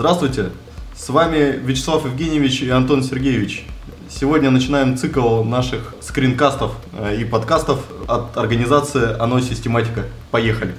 Здравствуйте, 0.00 0.48
с 0.96 1.10
вами 1.10 1.60
Вячеслав 1.62 2.06
Евгеньевич 2.06 2.62
и 2.62 2.70
Антон 2.70 3.02
Сергеевич. 3.02 3.66
Сегодня 4.08 4.50
начинаем 4.50 4.96
цикл 4.96 5.44
наших 5.44 5.94
скринкастов 6.00 6.72
э, 6.94 7.16
и 7.20 7.24
подкастов 7.26 7.80
от 8.08 8.34
организации 8.38 9.14
«Оно 9.20 9.40
Систематика». 9.40 10.04
Поехали! 10.30 10.74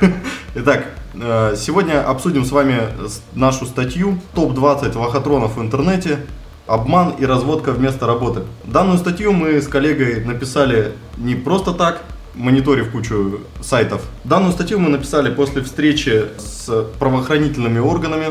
Итак, 0.56 0.86
э, 1.14 1.54
сегодня 1.56 2.04
обсудим 2.04 2.44
с 2.44 2.50
вами 2.50 2.88
нашу 3.32 3.64
статью 3.64 4.20
«Топ-20 4.34 4.98
лохотронов 4.98 5.56
в 5.56 5.62
интернете. 5.62 6.26
Обман 6.66 7.10
и 7.10 7.24
разводка 7.26 7.70
вместо 7.70 8.08
работы». 8.08 8.42
Данную 8.64 8.98
статью 8.98 9.32
мы 9.34 9.62
с 9.62 9.68
коллегой 9.68 10.24
написали 10.24 10.94
не 11.16 11.36
просто 11.36 11.72
так, 11.72 12.02
мониторив 12.38 12.90
кучу 12.90 13.40
сайтов. 13.60 14.02
Данную 14.24 14.52
статью 14.52 14.78
мы 14.78 14.88
написали 14.88 15.34
после 15.34 15.62
встречи 15.62 16.26
с 16.38 16.86
правоохранительными 16.98 17.78
органами. 17.78 18.28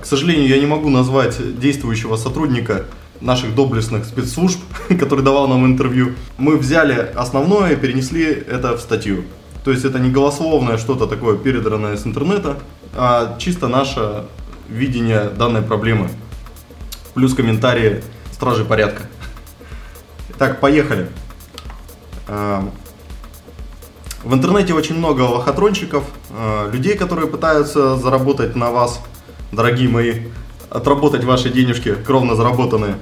К 0.00 0.04
сожалению, 0.04 0.48
я 0.48 0.58
не 0.58 0.66
могу 0.66 0.90
назвать 0.90 1.58
действующего 1.58 2.16
сотрудника 2.16 2.84
наших 3.20 3.54
доблестных 3.54 4.04
спецслужб, 4.04 4.60
который 5.00 5.24
давал 5.24 5.48
нам 5.48 5.64
интервью. 5.64 6.14
Мы 6.36 6.56
взяли 6.56 6.94
основное 7.14 7.72
и 7.72 7.76
перенесли 7.76 8.26
это 8.26 8.76
в 8.76 8.80
статью. 8.80 9.24
То 9.64 9.70
есть 9.70 9.84
это 9.84 9.98
не 9.98 10.10
голословное 10.10 10.78
что-то 10.78 11.06
такое 11.06 11.36
передранное 11.36 11.96
с 11.96 12.06
интернета, 12.06 12.58
а 12.94 13.36
чисто 13.38 13.68
наше 13.68 14.24
видение 14.68 15.30
данной 15.30 15.62
проблемы. 15.62 16.08
Плюс 17.14 17.34
комментарии 17.34 18.02
стражи 18.32 18.64
порядка. 18.64 19.02
Так, 20.38 20.60
поехали. 20.60 21.08
В 24.28 24.34
интернете 24.34 24.74
очень 24.74 24.94
много 24.94 25.22
лохотронщиков, 25.22 26.04
э, 26.28 26.70
людей, 26.70 26.98
которые 26.98 27.28
пытаются 27.28 27.96
заработать 27.96 28.56
на 28.56 28.70
вас, 28.70 29.00
дорогие 29.52 29.88
мои, 29.88 30.16
отработать 30.68 31.24
ваши 31.24 31.48
денежки, 31.48 31.94
кровно 31.94 32.36
заработанные. 32.36 32.98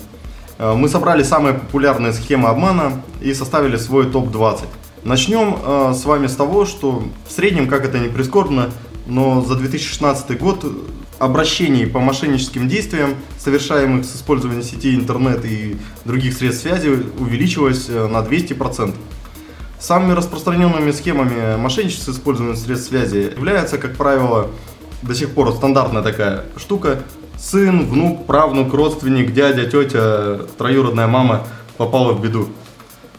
Э, 0.59 0.75
мы 0.75 0.89
собрали 0.89 1.25
самые 1.25 1.55
популярные 1.55 2.13
схемы 2.13 2.49
обмана 2.49 3.03
и 3.21 3.35
составили 3.35 3.77
свой 3.77 4.07
топ-20. 4.07 4.67
Начнем 5.03 5.57
э, 5.61 5.95
с 5.95 6.05
вами 6.05 6.29
с 6.29 6.37
того, 6.37 6.65
что 6.65 7.03
в 7.27 7.33
среднем, 7.33 7.67
как 7.67 7.85
это 7.85 7.99
не 7.99 8.07
прискорбно, 8.07 8.71
но 9.09 9.41
за 9.45 9.57
2016 9.57 10.39
год 10.39 10.65
обращений 11.19 11.89
по 11.89 11.99
мошенническим 11.99 12.69
действиям, 12.69 13.17
совершаемых 13.37 14.05
с 14.05 14.15
использованием 14.15 14.63
сети 14.63 14.95
интернет 14.95 15.45
и 15.45 15.77
других 16.05 16.35
средств 16.35 16.63
связи, 16.63 16.87
увеличилось 17.19 17.89
на 17.89 18.19
200%. 18.19 18.95
Самыми 19.79 20.13
распространенными 20.13 20.91
схемами 20.91 21.57
мошенничества 21.57 22.13
с 22.13 22.63
средств 22.63 22.89
связи 22.89 23.33
является, 23.37 23.79
как 23.79 23.97
правило, 23.97 24.49
до 25.03 25.15
сих 25.15 25.31
пор 25.31 25.53
стандартная 25.53 26.03
такая 26.03 26.45
штука. 26.57 27.01
Сын, 27.39 27.87
внук, 27.87 28.27
правнук, 28.27 28.73
родственник, 28.73 29.33
дядя, 29.33 29.67
тетя, 29.67 30.41
троюродная 30.57 31.07
мама 31.07 31.47
попала 31.77 32.13
в 32.13 32.23
беду. 32.23 32.49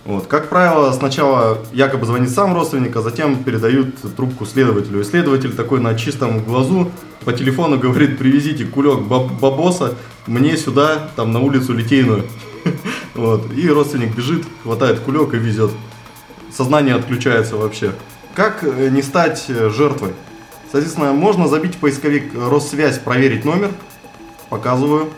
Вот. 0.05 0.25
Как 0.25 0.49
правило, 0.49 0.91
сначала 0.93 1.59
якобы 1.73 2.05
звонит 2.05 2.29
сам 2.29 2.55
родственник, 2.55 2.95
а 2.95 3.01
затем 3.01 3.43
передают 3.43 3.95
трубку 4.15 4.45
следователю. 4.45 5.01
И 5.01 5.03
следователь 5.03 5.53
такой 5.53 5.79
на 5.79 5.95
чистом 5.95 6.43
глазу 6.43 6.91
по 7.25 7.33
телефону 7.33 7.77
говорит, 7.77 8.17
привезите 8.17 8.65
кулек 8.65 9.01
бабоса 9.01 9.95
мне 10.25 10.57
сюда, 10.57 11.09
там 11.15 11.31
на 11.31 11.39
улицу 11.39 11.73
Литейную. 11.73 12.23
Вот. 13.15 13.51
И 13.51 13.67
родственник 13.67 14.15
бежит, 14.15 14.43
хватает 14.61 14.99
кулек 14.99 15.33
и 15.33 15.37
везет 15.37 15.71
сознание 16.57 16.95
отключается 16.95 17.55
вообще. 17.55 17.93
Как 18.33 18.63
э, 18.63 18.89
не 18.89 19.03
стать 19.03 19.45
э, 19.47 19.69
жертвой? 19.69 20.13
Соответственно, 20.71 21.13
можно 21.13 21.47
забить 21.47 21.75
в 21.75 21.77
поисковик 21.77 22.33
Россвязь, 22.35 22.97
проверить 22.97 23.45
номер. 23.45 23.71
Показываю. 24.49 25.09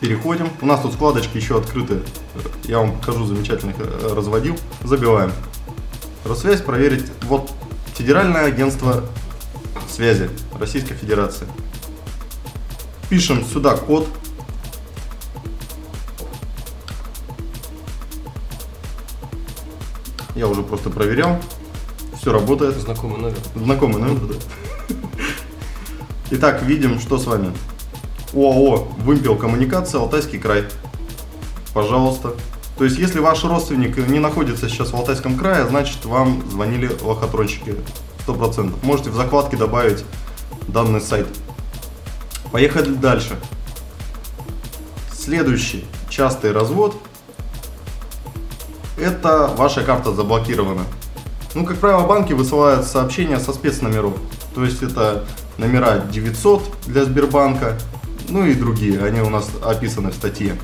Переходим. 0.00 0.48
У 0.60 0.66
нас 0.66 0.80
тут 0.80 0.92
складочки 0.92 1.36
еще 1.36 1.58
открыты. 1.58 2.00
Я 2.64 2.78
вам 2.78 2.92
покажу, 2.98 3.26
замечательно 3.26 3.72
э, 3.76 4.12
разводил. 4.14 4.56
Забиваем. 4.84 5.32
Россвязь 6.24 6.60
проверить. 6.60 7.06
Вот 7.22 7.50
Федеральное 7.94 8.44
агентство 8.44 9.04
связи 9.88 10.30
Российской 10.58 10.94
Федерации. 10.94 11.46
Пишем 13.08 13.44
сюда 13.44 13.76
код 13.76 14.08
Я 20.36 20.48
уже 20.48 20.62
просто 20.62 20.90
проверял. 20.90 21.40
Все 22.20 22.30
работает. 22.30 22.76
Знакомый 22.76 23.18
номер. 23.18 23.38
Знакомый 23.54 24.02
номер, 24.02 24.20
да. 24.26 24.34
Итак, 26.30 26.62
видим, 26.62 27.00
что 27.00 27.18
с 27.18 27.24
вами. 27.24 27.52
ОАО 28.34 28.88
«Вымпел 28.98 29.36
коммуникация», 29.36 29.98
Алтайский 29.98 30.38
край. 30.38 30.64
Пожалуйста. 31.72 32.34
То 32.76 32.84
есть, 32.84 32.98
если 32.98 33.18
ваш 33.18 33.44
родственник 33.44 33.96
не 33.96 34.18
находится 34.18 34.68
сейчас 34.68 34.90
в 34.90 34.96
Алтайском 34.96 35.38
крае, 35.38 35.66
значит, 35.66 36.04
вам 36.04 36.42
звонили 36.50 36.90
лохотронщики. 37.00 37.74
100%. 38.26 38.74
Можете 38.82 39.08
в 39.08 39.14
закладке 39.14 39.56
добавить 39.56 40.04
данный 40.68 41.00
сайт. 41.00 41.28
Поехали 42.52 42.90
дальше. 42.90 43.38
Следующий 45.14 45.86
частый 46.10 46.52
развод– 46.52 46.94
это 48.96 49.52
ваша 49.56 49.82
карта 49.82 50.12
заблокирована. 50.12 50.82
Ну, 51.54 51.64
как 51.64 51.78
правило, 51.78 52.06
банки 52.06 52.32
высылают 52.32 52.86
сообщения 52.86 53.40
со 53.40 53.52
спецномеров. 53.52 54.14
То 54.54 54.64
есть 54.64 54.82
это 54.82 55.24
номера 55.58 55.98
900 55.98 56.62
для 56.86 57.04
Сбербанка, 57.04 57.78
ну 58.28 58.44
и 58.44 58.54
другие, 58.54 59.02
они 59.02 59.20
у 59.20 59.30
нас 59.30 59.48
описаны 59.64 60.10
в 60.10 60.14
статье. 60.14 60.56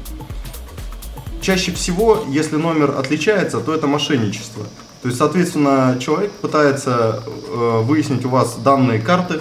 Чаще 1.40 1.72
всего, 1.72 2.24
если 2.28 2.56
номер 2.56 2.94
отличается, 2.98 3.60
то 3.60 3.74
это 3.74 3.86
мошенничество. 3.86 4.64
То 5.02 5.08
есть, 5.08 5.18
соответственно, 5.18 5.96
человек 5.98 6.30
пытается 6.30 7.24
э, 7.26 7.80
выяснить 7.82 8.24
у 8.24 8.28
вас 8.28 8.56
данные 8.56 9.00
карты, 9.00 9.40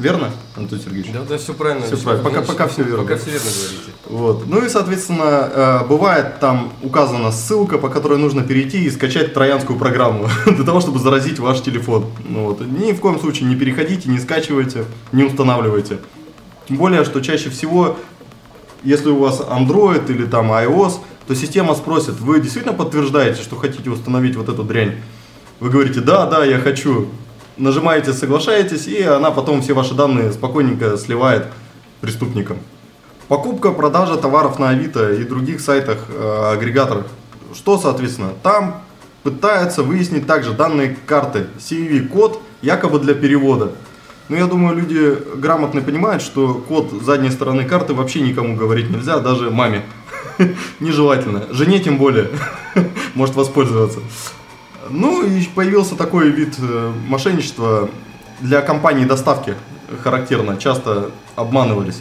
Верно, 0.00 0.30
Антон 0.56 0.80
Сергеевич? 0.80 1.12
Да, 1.12 1.20
да, 1.28 1.36
все 1.36 1.52
правильно. 1.52 1.84
Все 1.84 1.98
правильно. 1.98 2.24
Пока, 2.24 2.40
пока 2.40 2.68
все 2.68 2.82
верно. 2.82 3.02
Пока 3.02 3.16
все 3.16 3.32
верно 3.32 3.50
говорите. 3.50 3.92
Вот. 4.08 4.46
Ну 4.46 4.64
и, 4.64 4.68
соответственно, 4.70 5.50
э, 5.52 5.86
бывает 5.86 6.40
там 6.40 6.72
указана 6.82 7.30
ссылка, 7.30 7.76
по 7.76 7.90
которой 7.90 8.18
нужно 8.18 8.42
перейти 8.42 8.84
и 8.84 8.90
скачать 8.90 9.34
троянскую 9.34 9.78
программу 9.78 10.28
для 10.46 10.64
того, 10.64 10.80
чтобы 10.80 10.98
заразить 11.00 11.38
ваш 11.38 11.60
телефон. 11.60 12.06
Ну, 12.26 12.46
вот. 12.46 12.60
Ни 12.62 12.92
в 12.92 13.00
коем 13.00 13.20
случае 13.20 13.50
не 13.50 13.56
переходите, 13.56 14.08
не 14.08 14.18
скачивайте, 14.18 14.86
не 15.12 15.24
устанавливайте. 15.24 15.98
Тем 16.66 16.78
более, 16.78 17.04
что 17.04 17.20
чаще 17.20 17.50
всего, 17.50 17.98
если 18.82 19.10
у 19.10 19.18
вас 19.18 19.40
Android 19.40 20.10
или 20.10 20.24
там 20.24 20.50
iOS, 20.50 20.94
то 21.28 21.34
система 21.34 21.74
спросит, 21.74 22.20
вы 22.20 22.40
действительно 22.40 22.74
подтверждаете, 22.74 23.42
что 23.42 23.56
хотите 23.56 23.90
установить 23.90 24.36
вот 24.36 24.48
эту 24.48 24.64
дрянь? 24.64 24.96
Вы 25.60 25.68
говорите, 25.68 26.00
да, 26.00 26.24
да, 26.24 26.42
я 26.42 26.58
хочу 26.58 27.08
нажимаете 27.56 28.12
соглашаетесь, 28.12 28.86
и 28.86 29.02
она 29.02 29.30
потом 29.30 29.62
все 29.62 29.72
ваши 29.74 29.94
данные 29.94 30.32
спокойненько 30.32 30.96
сливает 30.96 31.46
преступникам. 32.00 32.58
Покупка, 33.28 33.70
продажа 33.70 34.16
товаров 34.16 34.58
на 34.58 34.70
Авито 34.70 35.12
и 35.12 35.24
других 35.24 35.60
сайтах, 35.60 36.06
э, 36.08 36.52
агрегаторах. 36.54 37.06
Что, 37.54 37.78
соответственно, 37.78 38.32
там 38.42 38.82
пытаются 39.22 39.82
выяснить 39.82 40.26
также 40.26 40.52
данные 40.52 40.96
карты, 41.06 41.46
CVV-код, 41.58 42.40
якобы 42.62 42.98
для 42.98 43.14
перевода. 43.14 43.72
Но 44.28 44.36
я 44.36 44.46
думаю, 44.46 44.76
люди 44.76 45.18
грамотно 45.36 45.80
понимают, 45.80 46.22
что 46.22 46.54
код 46.54 46.90
задней 47.02 47.30
стороны 47.30 47.64
карты 47.64 47.94
вообще 47.94 48.20
никому 48.20 48.56
говорить 48.56 48.90
нельзя, 48.90 49.18
даже 49.18 49.50
маме. 49.50 49.84
Нежелательно. 50.80 51.44
Жене 51.50 51.80
тем 51.80 51.98
более 51.98 52.30
может 53.14 53.34
воспользоваться. 53.34 54.00
Ну 54.90 55.24
и 55.24 55.44
появился 55.46 55.96
такой 55.96 56.30
вид 56.30 56.56
э, 56.58 56.92
мошенничества 57.06 57.88
для 58.40 58.60
компании 58.60 59.04
доставки 59.04 59.54
характерно, 60.02 60.56
часто 60.56 61.10
обманывались. 61.36 62.00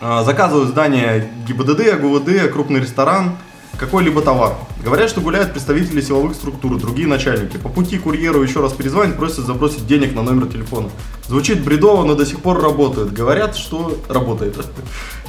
А, 0.00 0.22
заказывают 0.24 0.70
здание 0.70 1.30
ГИБДД, 1.46 2.00
ГУВД, 2.00 2.52
крупный 2.52 2.80
ресторан, 2.80 3.36
какой-либо 3.78 4.22
товар. 4.22 4.54
Говорят, 4.82 5.08
что 5.08 5.20
гуляют 5.20 5.52
представители 5.52 6.00
силовых 6.00 6.34
структур, 6.34 6.78
другие 6.78 7.08
начальники. 7.08 7.56
По 7.56 7.68
пути 7.68 7.98
курьеру 7.98 8.42
еще 8.42 8.60
раз 8.60 8.72
перезвонить, 8.72 9.16
просят 9.16 9.46
забросить 9.46 9.86
денег 9.86 10.14
на 10.14 10.22
номер 10.22 10.46
телефона. 10.46 10.90
Звучит 11.26 11.64
бредово, 11.64 12.04
но 12.04 12.14
до 12.14 12.26
сих 12.26 12.40
пор 12.40 12.60
работает. 12.60 13.12
Говорят, 13.12 13.56
что 13.56 13.96
работает. 14.08 14.56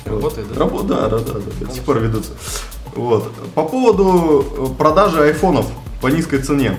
Работает, 0.05 0.53
да? 0.53 0.59
Рабо... 0.59 0.81
Да, 0.83 1.07
да, 1.09 1.19
да, 1.19 1.33
да, 1.33 1.65
до 1.65 1.73
сих 1.73 1.83
пор 1.83 1.99
ведутся. 1.99 2.31
Вот. 2.95 3.31
По 3.55 3.63
поводу 3.63 4.45
э, 4.57 4.77
продажи 4.77 5.21
айфонов 5.21 5.67
по 6.05 6.09
низкой 6.09 6.37
цене. 6.37 6.77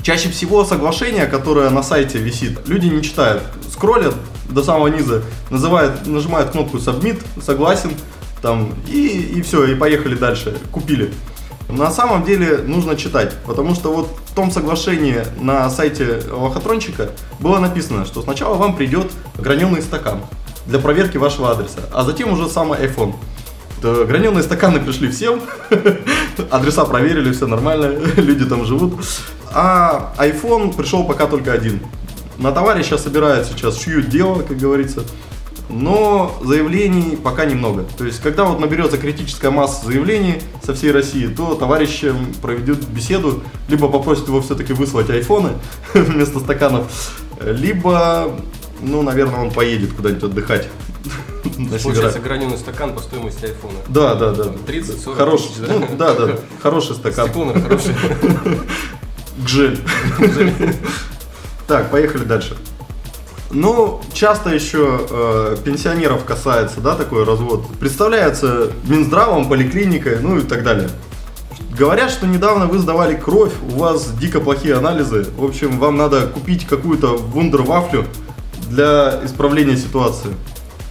Чаще 0.00 0.30
всего 0.30 0.64
соглашение, 0.64 1.26
которое 1.26 1.68
на 1.68 1.82
сайте 1.82 2.16
висит, 2.16 2.66
люди 2.66 2.86
не 2.86 3.02
читают. 3.02 3.42
Скроллят 3.70 4.14
до 4.48 4.62
самого 4.62 4.88
низа, 4.88 5.22
называют, 5.50 6.06
нажимают 6.06 6.52
кнопку 6.52 6.78
Submit, 6.78 7.22
согласен, 7.42 7.90
там, 8.40 8.72
и, 8.86 9.08
и 9.08 9.42
все, 9.42 9.66
и 9.66 9.74
поехали 9.74 10.14
дальше, 10.14 10.56
купили. 10.72 11.12
На 11.68 11.90
самом 11.90 12.24
деле 12.24 12.62
нужно 12.66 12.96
читать, 12.96 13.36
потому 13.44 13.74
что 13.74 13.92
вот 13.92 14.08
в 14.24 14.34
том 14.34 14.50
соглашении 14.50 15.18
на 15.38 15.68
сайте 15.68 16.22
лохотрончика 16.30 17.10
было 17.40 17.58
написано, 17.58 18.06
что 18.06 18.22
сначала 18.22 18.54
вам 18.54 18.74
придет 18.74 19.12
граненый 19.36 19.82
стакан 19.82 20.22
для 20.64 20.78
проверки 20.78 21.18
вашего 21.18 21.50
адреса, 21.50 21.80
а 21.92 22.04
затем 22.04 22.32
уже 22.32 22.48
сам 22.48 22.72
iPhone. 22.72 23.16
Да, 23.82 24.04
граненые 24.04 24.42
стаканы 24.42 24.80
пришли 24.80 25.08
всем, 25.08 25.40
адреса 26.50 26.84
проверили, 26.84 27.32
все 27.32 27.46
нормально, 27.46 27.96
люди 28.16 28.44
там 28.44 28.64
живут. 28.64 28.94
А 29.52 30.14
iPhone 30.18 30.76
пришел 30.76 31.04
пока 31.04 31.26
только 31.26 31.52
один. 31.52 31.80
На 32.38 32.52
товарища 32.52 32.98
собирают 32.98 33.46
сейчас, 33.46 33.80
шьют 33.80 34.08
дело, 34.08 34.42
как 34.42 34.56
говорится 34.56 35.04
но 35.68 36.34
заявлений 36.42 37.16
пока 37.16 37.44
немного. 37.44 37.84
То 37.96 38.04
есть, 38.04 38.20
когда 38.20 38.44
вот 38.44 38.60
наберется 38.60 38.98
критическая 38.98 39.50
масса 39.50 39.86
заявлений 39.86 40.40
со 40.64 40.74
всей 40.74 40.92
России, 40.92 41.26
то 41.26 41.54
товарищи 41.54 42.12
проведут 42.40 42.84
беседу, 42.88 43.42
либо 43.68 43.88
попросят 43.88 44.28
его 44.28 44.40
все-таки 44.40 44.72
выслать 44.72 45.10
айфоны 45.10 45.50
вместо 45.94 46.40
стаканов, 46.40 46.86
либо, 47.42 48.36
ну, 48.80 49.02
наверное, 49.02 49.40
он 49.40 49.50
поедет 49.50 49.92
куда-нибудь 49.92 50.24
отдыхать. 50.24 50.68
Получается 51.82 52.20
граненый 52.20 52.58
стакан 52.58 52.94
по 52.94 53.00
стоимости 53.00 53.46
айфона. 53.46 53.78
Да, 53.88 54.14
да, 54.14 54.32
да. 54.32 54.44
30-40 54.44 55.14
Хороший, 55.16 55.50
да? 55.60 55.74
Ну, 55.74 55.88
да, 55.96 56.14
да, 56.14 56.38
хороший 56.62 56.96
стакан. 56.96 57.26
Стекло 57.26 57.52
хороший. 57.52 57.94
Гжель. 59.44 59.78
Так, 61.66 61.90
поехали 61.90 62.24
дальше. 62.24 62.56
Ну, 63.50 64.02
часто 64.12 64.50
еще 64.50 65.00
э, 65.08 65.56
пенсионеров 65.64 66.24
касается, 66.24 66.80
да, 66.80 66.94
такой 66.94 67.24
развод. 67.24 67.66
Представляется 67.80 68.72
Минздравом, 68.84 69.48
поликлиникой, 69.48 70.18
ну 70.20 70.38
и 70.38 70.42
так 70.42 70.62
далее. 70.62 70.90
Говорят, 71.78 72.10
что 72.10 72.26
недавно 72.26 72.66
вы 72.66 72.78
сдавали 72.78 73.14
кровь, 73.14 73.52
у 73.62 73.78
вас 73.78 74.10
дико 74.12 74.40
плохие 74.40 74.74
анализы. 74.74 75.26
В 75.36 75.44
общем, 75.44 75.78
вам 75.78 75.96
надо 75.96 76.26
купить 76.26 76.66
какую-то 76.66 77.16
вундервафлю 77.16 78.04
для 78.68 79.20
исправления 79.24 79.76
ситуации. 79.76 80.34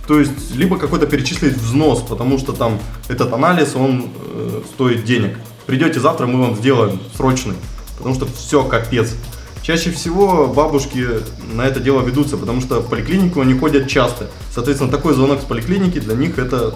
То 0.07 0.19
есть, 0.19 0.55
либо 0.55 0.77
какой-то 0.77 1.05
перечислить 1.05 1.57
взнос, 1.57 2.01
потому 2.01 2.39
что 2.39 2.53
там 2.53 2.79
этот 3.09 3.33
анализ, 3.33 3.75
он 3.75 4.09
э, 4.25 4.61
стоит 4.73 5.03
денег. 5.03 5.37
Придете 5.65 5.99
завтра, 5.99 6.25
мы 6.27 6.41
вам 6.41 6.55
сделаем 6.55 6.99
срочный, 7.15 7.55
потому 7.97 8.15
что 8.15 8.25
все 8.25 8.63
капец. 8.63 9.13
Чаще 9.61 9.91
всего 9.91 10.47
бабушки 10.47 11.05
на 11.53 11.65
это 11.65 11.81
дело 11.81 12.01
ведутся, 12.01 12.37
потому 12.37 12.61
что 12.61 12.79
в 12.79 12.89
поликлинику 12.89 13.41
они 13.41 13.53
ходят 13.53 13.89
часто. 13.89 14.29
Соответственно, 14.49 14.89
такой 14.89 15.13
звонок 15.13 15.41
с 15.41 15.43
поликлиники 15.43 15.99
для 15.99 16.15
них 16.15 16.39
это 16.39 16.75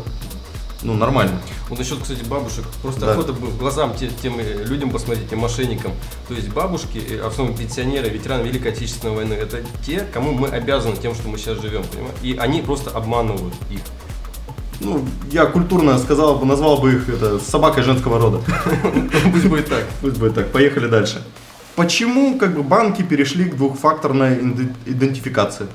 ну, 0.84 0.94
нормально. 0.96 1.40
Вот 1.70 1.80
насчет, 1.80 2.00
кстати, 2.00 2.24
бабушек, 2.24 2.66
просто 2.82 3.02
да. 3.02 3.12
охота 3.12 3.34
бы 3.34 3.52
глазам 3.52 3.94
тем, 3.96 4.10
тем 4.22 4.40
людям 4.40 4.90
посмотреть, 4.90 5.30
тем 5.30 5.40
мошенникам. 5.40 5.92
То 6.28 6.34
есть 6.34 6.50
бабушки, 6.50 7.02
а 7.22 7.30
в 7.30 7.34
основном 7.34 7.56
пенсионеры, 7.56 8.10
ветераны 8.10 8.44
Великой 8.44 8.72
Отечественной 8.72 9.16
войны, 9.16 9.34
это 9.34 9.62
те, 9.86 10.00
кому 10.14 10.32
мы 10.32 10.48
обязаны 10.48 10.96
тем, 10.98 11.14
что 11.14 11.28
мы 11.28 11.38
сейчас 11.38 11.62
живем, 11.62 11.84
понимаешь? 11.84 12.16
И 12.24 12.36
они 12.38 12.62
просто 12.62 12.90
обманывают 12.90 13.54
их. 13.70 13.82
Ну, 14.80 15.06
я 15.32 15.46
культурно 15.46 15.98
сказал 16.00 16.38
бы, 16.38 16.46
назвал 16.46 16.78
бы 16.80 16.94
их 16.94 17.08
это 17.08 17.40
собакой 17.40 17.84
женского 17.84 18.20
рода. 18.20 18.42
Пусть 19.32 19.46
будет 19.46 19.70
так. 19.70 19.86
Пусть 20.02 20.18
будет 20.18 20.34
так. 20.34 20.52
Поехали 20.52 20.88
дальше. 20.88 21.24
Почему 21.76 22.38
как 22.38 22.56
бы 22.56 22.64
банки 22.64 23.04
перешли 23.04 23.46
к 23.46 23.56
двухфакторной 23.56 24.40
идентификации? 24.86 25.68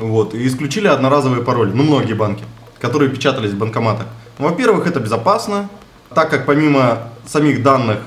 Вот, 0.00 0.34
и 0.34 0.46
исключили 0.46 0.88
одноразовые 0.88 1.44
пароли, 1.44 1.70
ну 1.72 1.84
многие 1.84 2.14
банки, 2.14 2.42
которые 2.84 3.08
печатались 3.08 3.52
в 3.52 3.56
банкоматах. 3.56 4.06
Во-первых, 4.36 4.86
это 4.86 5.00
безопасно, 5.00 5.70
так 6.14 6.28
как 6.28 6.44
помимо 6.44 7.08
самих 7.24 7.62
данных 7.62 8.00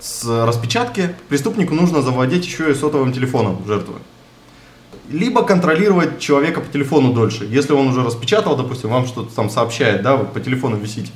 с 0.00 0.24
распечатки, 0.24 1.14
преступнику 1.28 1.72
нужно 1.72 2.02
завладеть 2.02 2.44
еще 2.44 2.72
и 2.72 2.74
сотовым 2.74 3.12
телефоном 3.12 3.64
жертвы. 3.64 3.94
Либо 5.08 5.44
контролировать 5.44 6.18
человека 6.18 6.60
по 6.60 6.72
телефону 6.72 7.12
дольше. 7.12 7.44
Если 7.44 7.72
он 7.74 7.86
уже 7.86 8.02
распечатал, 8.02 8.56
допустим, 8.56 8.90
вам 8.90 9.06
что-то 9.06 9.32
там 9.32 9.48
сообщает, 9.48 10.02
да, 10.02 10.16
вы 10.16 10.24
по 10.24 10.40
телефону 10.40 10.78
висите. 10.78 11.12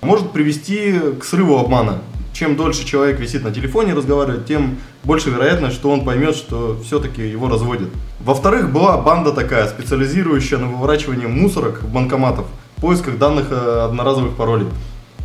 Может 0.00 0.32
привести 0.32 0.94
к 1.20 1.24
срыву 1.24 1.58
обмана 1.58 2.00
чем 2.38 2.54
дольше 2.54 2.84
человек 2.84 3.18
висит 3.18 3.42
на 3.42 3.50
телефоне 3.50 3.94
разговаривает, 3.94 4.46
тем 4.46 4.78
больше 5.02 5.30
вероятность, 5.30 5.74
что 5.74 5.90
он 5.90 6.04
поймет, 6.04 6.36
что 6.36 6.78
все-таки 6.84 7.28
его 7.28 7.48
разводят. 7.48 7.88
Во-вторых, 8.20 8.72
была 8.72 8.96
банда 8.98 9.32
такая, 9.32 9.66
специализирующая 9.66 10.58
на 10.58 10.68
выворачивании 10.68 11.26
мусорок 11.26 11.82
банкоматов, 11.82 12.46
в 12.76 12.80
поисках 12.80 13.18
данных 13.18 13.48
э, 13.50 13.86
одноразовых 13.86 14.36
паролей. 14.36 14.68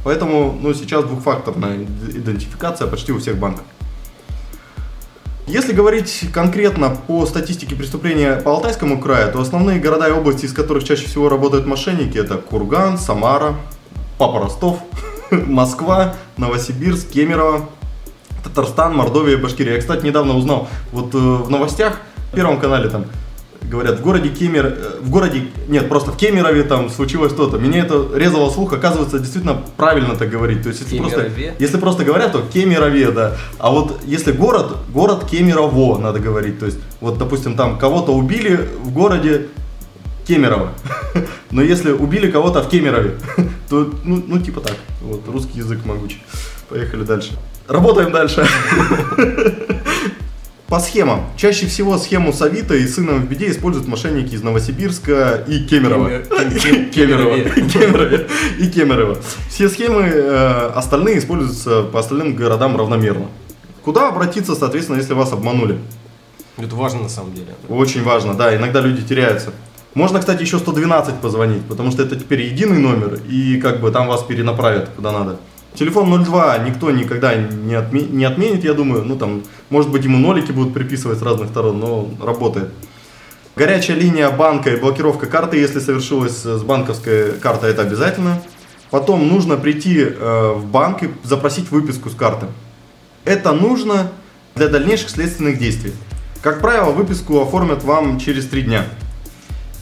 Поэтому 0.03 0.57
ну, 0.59 0.73
сейчас 0.73 1.05
двухфакторная 1.05 1.83
идентификация 1.83 2.87
почти 2.87 3.11
у 3.11 3.19
всех 3.19 3.37
банков. 3.37 3.63
Если 5.45 5.71
говорить 5.71 6.21
конкретно 6.33 6.89
по 6.89 7.27
статистике 7.27 7.75
преступления 7.75 8.37
по 8.37 8.51
Алтайскому 8.53 8.99
краю, 8.99 9.31
то 9.31 9.39
основные 9.39 9.79
города 9.79 10.07
и 10.07 10.11
области, 10.11 10.45
из 10.45 10.53
которых 10.53 10.83
чаще 10.83 11.05
всего 11.05 11.29
работают 11.29 11.67
мошенники, 11.67 12.17
это 12.17 12.37
Курган, 12.37 12.97
Самара, 12.97 13.55
Папа 14.17 14.39
Ростов, 14.39 14.79
Москва, 15.47 16.15
Новосибирск, 16.37 17.09
Кемерово, 17.09 17.69
Татарстан, 18.43 18.95
Мордовия, 18.95 19.37
Башкирия. 19.37 19.75
Я, 19.75 19.79
кстати, 19.79 20.05
недавно 20.05 20.35
узнал, 20.35 20.67
вот 20.91 21.13
э, 21.15 21.17
в 21.17 21.49
новостях, 21.49 21.99
в 22.31 22.35
Первом 22.35 22.59
канале 22.59 22.89
там, 22.89 23.05
говорят, 23.61 23.99
в 23.99 24.03
городе 24.03 24.29
Кемер, 24.29 24.65
э, 24.65 24.99
в 25.01 25.09
городе, 25.09 25.47
нет, 25.67 25.87
просто 25.89 26.11
в 26.11 26.17
Кемерове 26.17 26.63
там 26.63 26.89
случилось 26.89 27.31
что-то. 27.31 27.57
Меня 27.57 27.83
это 27.83 28.07
резало 28.13 28.49
слух, 28.49 28.73
оказывается, 28.73 29.19
действительно 29.19 29.61
правильно 29.77 30.15
так 30.15 30.29
говорить. 30.29 30.63
То 30.63 30.69
есть, 30.69 30.81
если 30.81 30.97
просто, 30.97 31.31
если 31.59 31.77
просто 31.77 32.03
говорят, 32.03 32.33
то 32.33 32.41
Кемерове, 32.41 33.11
да. 33.11 33.37
А 33.59 33.71
вот 33.71 34.01
если 34.05 34.31
город, 34.31 34.77
город 34.93 35.25
Кемерово 35.29 35.99
надо 35.99 36.19
говорить. 36.19 36.59
То 36.59 36.65
есть, 36.65 36.79
вот, 36.99 37.17
допустим, 37.17 37.55
там 37.55 37.77
кого-то 37.77 38.13
убили 38.13 38.69
в 38.83 38.91
городе 38.91 39.47
Кемерово. 40.27 40.69
Но 41.53 41.61
если 41.61 41.91
убили 41.91 42.31
кого-то 42.31 42.63
в 42.63 42.69
Кемерове, 42.69 43.15
то, 43.69 43.93
ну, 44.03 44.23
ну, 44.27 44.39
типа 44.39 44.59
так. 44.59 44.75
Вот, 45.01 45.21
русский 45.27 45.59
язык 45.59 45.85
могучий. 45.85 46.21
Поехали 46.67 47.03
дальше. 47.03 47.33
Работаем 47.67 48.11
дальше. 48.11 48.45
По 50.67 50.79
схемам. 50.79 51.25
Чаще 51.37 51.67
всего 51.67 51.99
схему 51.99 52.33
с 52.33 52.41
Авито 52.41 52.73
и 52.73 52.87
сыном 52.87 53.21
в 53.21 53.29
беде 53.29 53.51
используют 53.51 53.87
мошенники 53.87 54.33
из 54.33 54.41
Новосибирска 54.41 55.43
и 55.47 55.63
Кемерово. 55.65 56.09
Кемерово. 56.91 57.37
Кемерово. 57.69 58.23
И 58.57 58.67
Кемерово. 58.67 59.19
Все 59.49 59.69
схемы 59.69 60.01
э, 60.01 60.71
остальные 60.73 61.19
используются 61.19 61.83
по 61.83 61.99
остальным 61.99 62.33
городам 62.35 62.75
равномерно. 62.75 63.27
Куда 63.83 64.09
обратиться, 64.09 64.55
соответственно, 64.55 64.97
если 64.97 65.13
вас 65.13 65.31
обманули? 65.31 65.77
Это 66.57 66.75
важно 66.75 67.03
на 67.03 67.09
самом 67.09 67.35
деле. 67.35 67.53
Очень 67.69 68.01
важно, 68.01 68.33
да. 68.33 68.55
Иногда 68.55 68.81
люди 68.81 69.03
теряются. 69.03 69.51
Можно, 69.93 70.19
кстати, 70.19 70.41
еще 70.41 70.57
112 70.57 71.15
позвонить, 71.15 71.63
потому 71.65 71.91
что 71.91 72.01
это 72.03 72.15
теперь 72.15 72.41
единый 72.41 72.79
номер, 72.79 73.19
и 73.29 73.59
как 73.61 73.79
бы 73.79 73.91
там 73.91 74.07
вас 74.07 74.23
перенаправят 74.23 74.89
куда 74.95 75.11
надо. 75.11 75.37
Телефон 75.75 76.23
02 76.23 76.59
никто 76.59 76.91
никогда 76.91 77.33
не, 77.35 77.73
отме 77.75 78.01
не 78.01 78.25
отменит, 78.25 78.63
я 78.63 78.73
думаю. 78.73 79.03
Ну, 79.03 79.15
там, 79.17 79.43
может 79.69 79.91
быть, 79.91 80.03
ему 80.03 80.17
нолики 80.17 80.51
будут 80.51 80.73
приписывать 80.73 81.19
с 81.19 81.21
разных 81.21 81.49
сторон, 81.49 81.79
но 81.79 82.09
работает. 82.23 82.69
Горячая 83.55 83.97
линия 83.97 84.29
банка 84.31 84.71
и 84.71 84.79
блокировка 84.79 85.27
карты, 85.27 85.57
если 85.57 85.79
совершилась 85.79 86.43
с 86.43 86.61
банковской 86.63 87.33
картой, 87.33 87.71
это 87.71 87.83
обязательно. 87.83 88.41
Потом 88.89 89.27
нужно 89.27 89.57
прийти 89.57 89.99
э, 89.99 90.53
в 90.55 90.65
банк 90.65 91.03
и 91.03 91.09
запросить 91.23 91.71
выписку 91.71 92.09
с 92.09 92.15
карты. 92.15 92.47
Это 93.25 93.51
нужно 93.51 94.11
для 94.55 94.67
дальнейших 94.67 95.09
следственных 95.09 95.57
действий. 95.57 95.93
Как 96.41 96.61
правило, 96.61 96.91
выписку 96.91 97.41
оформят 97.41 97.83
вам 97.83 98.19
через 98.19 98.47
три 98.47 98.63
дня. 98.63 98.85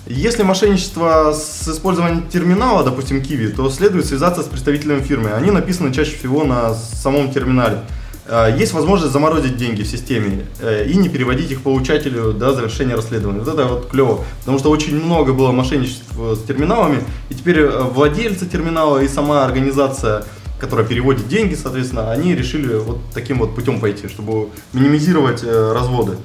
Если 0.07 0.43
мошенничество 0.43 1.31
с 1.33 1.67
использованием 1.67 2.27
терминала, 2.27 2.83
допустим, 2.83 3.17
Kiwi, 3.17 3.55
то 3.55 3.69
следует 3.69 4.05
связаться 4.05 4.41
с 4.41 4.45
представителем 4.45 5.03
фирмы. 5.03 5.31
Они 5.31 5.51
написаны 5.51 5.93
чаще 5.93 6.17
всего 6.17 6.43
на 6.43 6.73
самом 6.73 7.31
терминале. 7.31 7.83
А, 8.27 8.47
есть 8.49 8.73
возможность 8.73 9.13
заморозить 9.13 9.57
деньги 9.57 9.83
в 9.83 9.87
системе 9.87 10.45
э, 10.59 10.85
и 10.87 10.95
не 10.95 11.09
переводить 11.09 11.51
их 11.51 11.61
получателю 11.61 12.33
до 12.33 12.53
завершения 12.53 12.95
расследования. 12.95 13.39
Вот 13.39 13.53
это 13.53 13.65
вот 13.65 13.89
клево, 13.89 14.23
потому 14.39 14.57
что 14.57 14.69
очень 14.69 14.95
много 14.95 15.33
было 15.33 15.51
мошенничеств 15.51 16.05
с 16.17 16.43
терминалами, 16.43 17.03
и 17.29 17.35
теперь 17.35 17.59
э, 17.59 17.81
владельцы 17.81 18.47
терминала 18.47 18.99
и 18.99 19.07
сама 19.07 19.45
организация 19.45 20.23
которая 20.59 20.85
переводит 20.85 21.27
деньги, 21.27 21.55
соответственно, 21.55 22.11
они 22.11 22.35
решили 22.35 22.75
вот 22.75 22.99
таким 23.15 23.39
вот 23.39 23.55
путем 23.55 23.79
пойти, 23.79 24.07
чтобы 24.07 24.49
минимизировать 24.73 25.41
э, 25.43 25.73
разводы. 25.73 26.17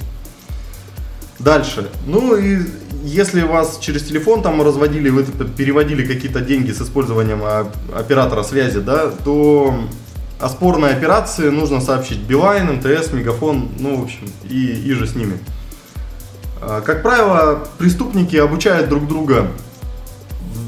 Дальше. 1.38 1.90
Ну 2.06 2.36
и 2.36 2.60
если 3.04 3.42
вас 3.42 3.78
через 3.80 4.02
телефон 4.02 4.42
там 4.42 4.60
разводили, 4.62 5.10
вы 5.10 5.24
переводили 5.24 6.04
какие-то 6.06 6.40
деньги 6.40 6.72
с 6.72 6.80
использованием 6.82 7.42
оператора 7.94 8.42
связи, 8.42 8.80
да, 8.80 9.10
то 9.24 9.74
о 10.40 10.48
спорной 10.48 10.92
операции 10.92 11.48
нужно 11.48 11.80
сообщить 11.80 12.18
Билайн, 12.18 12.76
МТС, 12.76 13.12
Мегафон, 13.12 13.68
ну, 13.78 14.00
в 14.00 14.04
общем, 14.04 14.28
и, 14.48 14.72
и 14.72 14.92
же 14.92 15.06
с 15.06 15.14
ними. 15.14 15.38
А, 16.60 16.80
как 16.80 17.02
правило, 17.02 17.66
преступники 17.78 18.36
обучают 18.36 18.88
друг 18.88 19.06
друга 19.06 19.48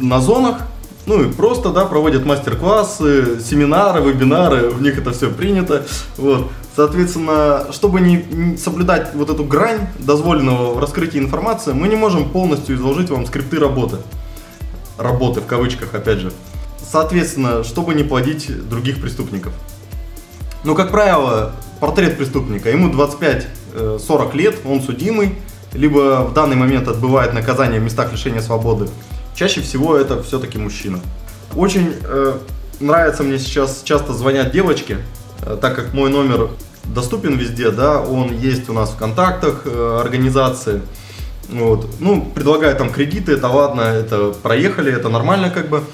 на 0.00 0.20
зонах, 0.20 0.62
Ну 1.08 1.22
и 1.22 1.32
просто, 1.32 1.70
да, 1.70 1.86
проводят 1.86 2.26
мастер-классы, 2.26 3.40
семинары, 3.40 4.02
вебинары, 4.02 4.68
в 4.68 4.82
них 4.82 4.98
это 4.98 5.10
все 5.12 5.30
принято. 5.30 5.86
Вот. 6.18 6.50
Соответственно, 6.76 7.68
чтобы 7.72 8.02
не, 8.02 8.58
соблюдать 8.58 9.14
вот 9.14 9.30
эту 9.30 9.42
грань 9.42 9.88
дозволенного 9.98 10.74
в 10.74 10.78
раскрытии 10.78 11.18
информации, 11.18 11.72
мы 11.72 11.88
не 11.88 11.96
можем 11.96 12.28
полностью 12.28 12.76
изложить 12.76 13.08
вам 13.08 13.24
скрипты 13.24 13.58
работы. 13.58 13.96
Работы, 14.98 15.40
в 15.40 15.46
кавычках, 15.46 15.94
опять 15.94 16.18
же. 16.18 16.30
Соответственно, 16.78 17.64
чтобы 17.64 17.94
не 17.94 18.02
плодить 18.02 18.68
других 18.68 19.00
преступников. 19.00 19.54
Ну, 20.62 20.74
как 20.74 20.90
правило, 20.90 21.52
портрет 21.80 22.18
преступника, 22.18 22.68
ему 22.68 22.92
25-40 22.92 23.46
э, 23.74 24.36
лет, 24.36 24.56
он 24.66 24.82
судимый, 24.82 25.36
либо 25.72 26.26
в 26.26 26.34
данный 26.34 26.56
момент 26.56 26.86
отбывает 26.86 27.32
наказание 27.32 27.80
в 27.80 27.84
местах 27.84 28.12
лишения 28.12 28.42
свободы. 28.42 28.90
Чаще 29.38 29.60
всего 29.60 29.96
это 29.96 30.20
все-таки 30.20 30.58
мужчина. 30.58 30.98
Очень 31.54 31.94
э, 32.02 32.38
нравится 32.80 33.22
мне 33.22 33.38
сейчас, 33.38 33.82
часто 33.84 34.12
звонят 34.12 34.50
девочки, 34.50 34.98
э, 35.42 35.56
так 35.60 35.76
как 35.76 35.94
мой 35.94 36.10
номер 36.10 36.50
доступен 36.82 37.36
везде, 37.38 37.70
да, 37.70 38.00
он 38.00 38.36
есть 38.36 38.68
у 38.68 38.72
нас 38.72 38.90
в 38.90 38.96
контактах 38.96 39.62
э, 39.64 40.00
организации. 40.00 40.80
Вот. 41.50 41.86
Ну, 42.00 42.28
предлагают 42.34 42.78
там 42.78 42.90
кредиты, 42.90 43.30
это 43.30 43.46
ладно, 43.46 43.82
это 43.82 44.30
проехали, 44.42 44.92
это 44.92 45.08
нормально 45.08 45.50
как 45.50 45.68
бы. 45.68 45.84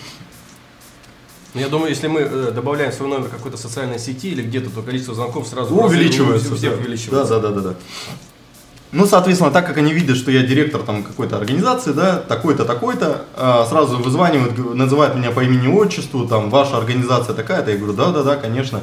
Ну, 1.53 1.61
я 1.61 1.69
думаю, 1.69 1.91
если 1.91 2.07
мы 2.07 2.21
э, 2.21 2.51
добавляем 2.51 2.93
свой 2.93 3.11
номер 3.11 3.29
какой-то 3.29 3.59
социальной 3.59 3.99
сети 3.99 4.29
или 4.29 4.41
где-то, 4.43 4.71
то 4.71 4.81
количество 4.81 5.15
звонков 5.15 5.47
сразу 5.47 5.75
увеличивается. 5.75 6.51
У 6.51 6.57
всех 6.57 6.77
да. 6.77 6.79
увеличивается. 6.79 7.35
Да, 7.35 7.41
да, 7.41 7.49
да, 7.51 7.61
да, 7.61 7.69
да. 7.69 7.77
Ну, 8.95 9.07
соответственно, 9.07 9.51
так 9.51 9.67
как 9.67 9.77
они 9.79 9.93
видят, 9.93 10.17
что 10.17 10.31
я 10.31 10.45
директор 10.45 10.81
там 10.81 11.03
какой-то 11.03 11.37
организации, 11.37 11.91
да, 11.91 12.19
такой-то, 12.19 12.65
такой-то, 12.65 13.25
а, 13.37 13.67
сразу 13.69 13.99
вызванивают, 13.99 14.77
называют 14.77 15.17
меня 15.17 15.33
по 15.33 15.41
имени 15.41 15.67
отчеству, 15.67 16.29
там, 16.29 16.49
ваша 16.49 16.77
организация 16.79 17.35
такая-то, 17.35 17.73
я 17.73 17.77
говорю, 17.77 17.95
да-да-да, 17.95 18.37
конечно. 18.37 18.83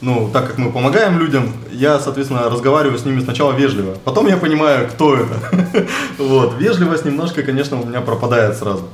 Ну, 0.00 0.28
так 0.32 0.48
как 0.48 0.58
мы 0.58 0.72
помогаем 0.72 1.16
людям, 1.16 1.52
я, 1.70 2.00
соответственно, 2.00 2.50
разговариваю 2.50 2.98
с 2.98 3.04
ними 3.04 3.20
сначала 3.20 3.52
вежливо. 3.52 3.94
Потом 4.04 4.26
я 4.26 4.36
понимаю, 4.36 4.88
кто 4.88 5.14
это. 5.14 5.86
Вот, 6.18 6.58
вежливость 6.58 7.04
немножко, 7.04 7.44
конечно, 7.44 7.80
у 7.80 7.86
меня 7.86 8.00
пропадает 8.00 8.56
сразу. 8.56 8.88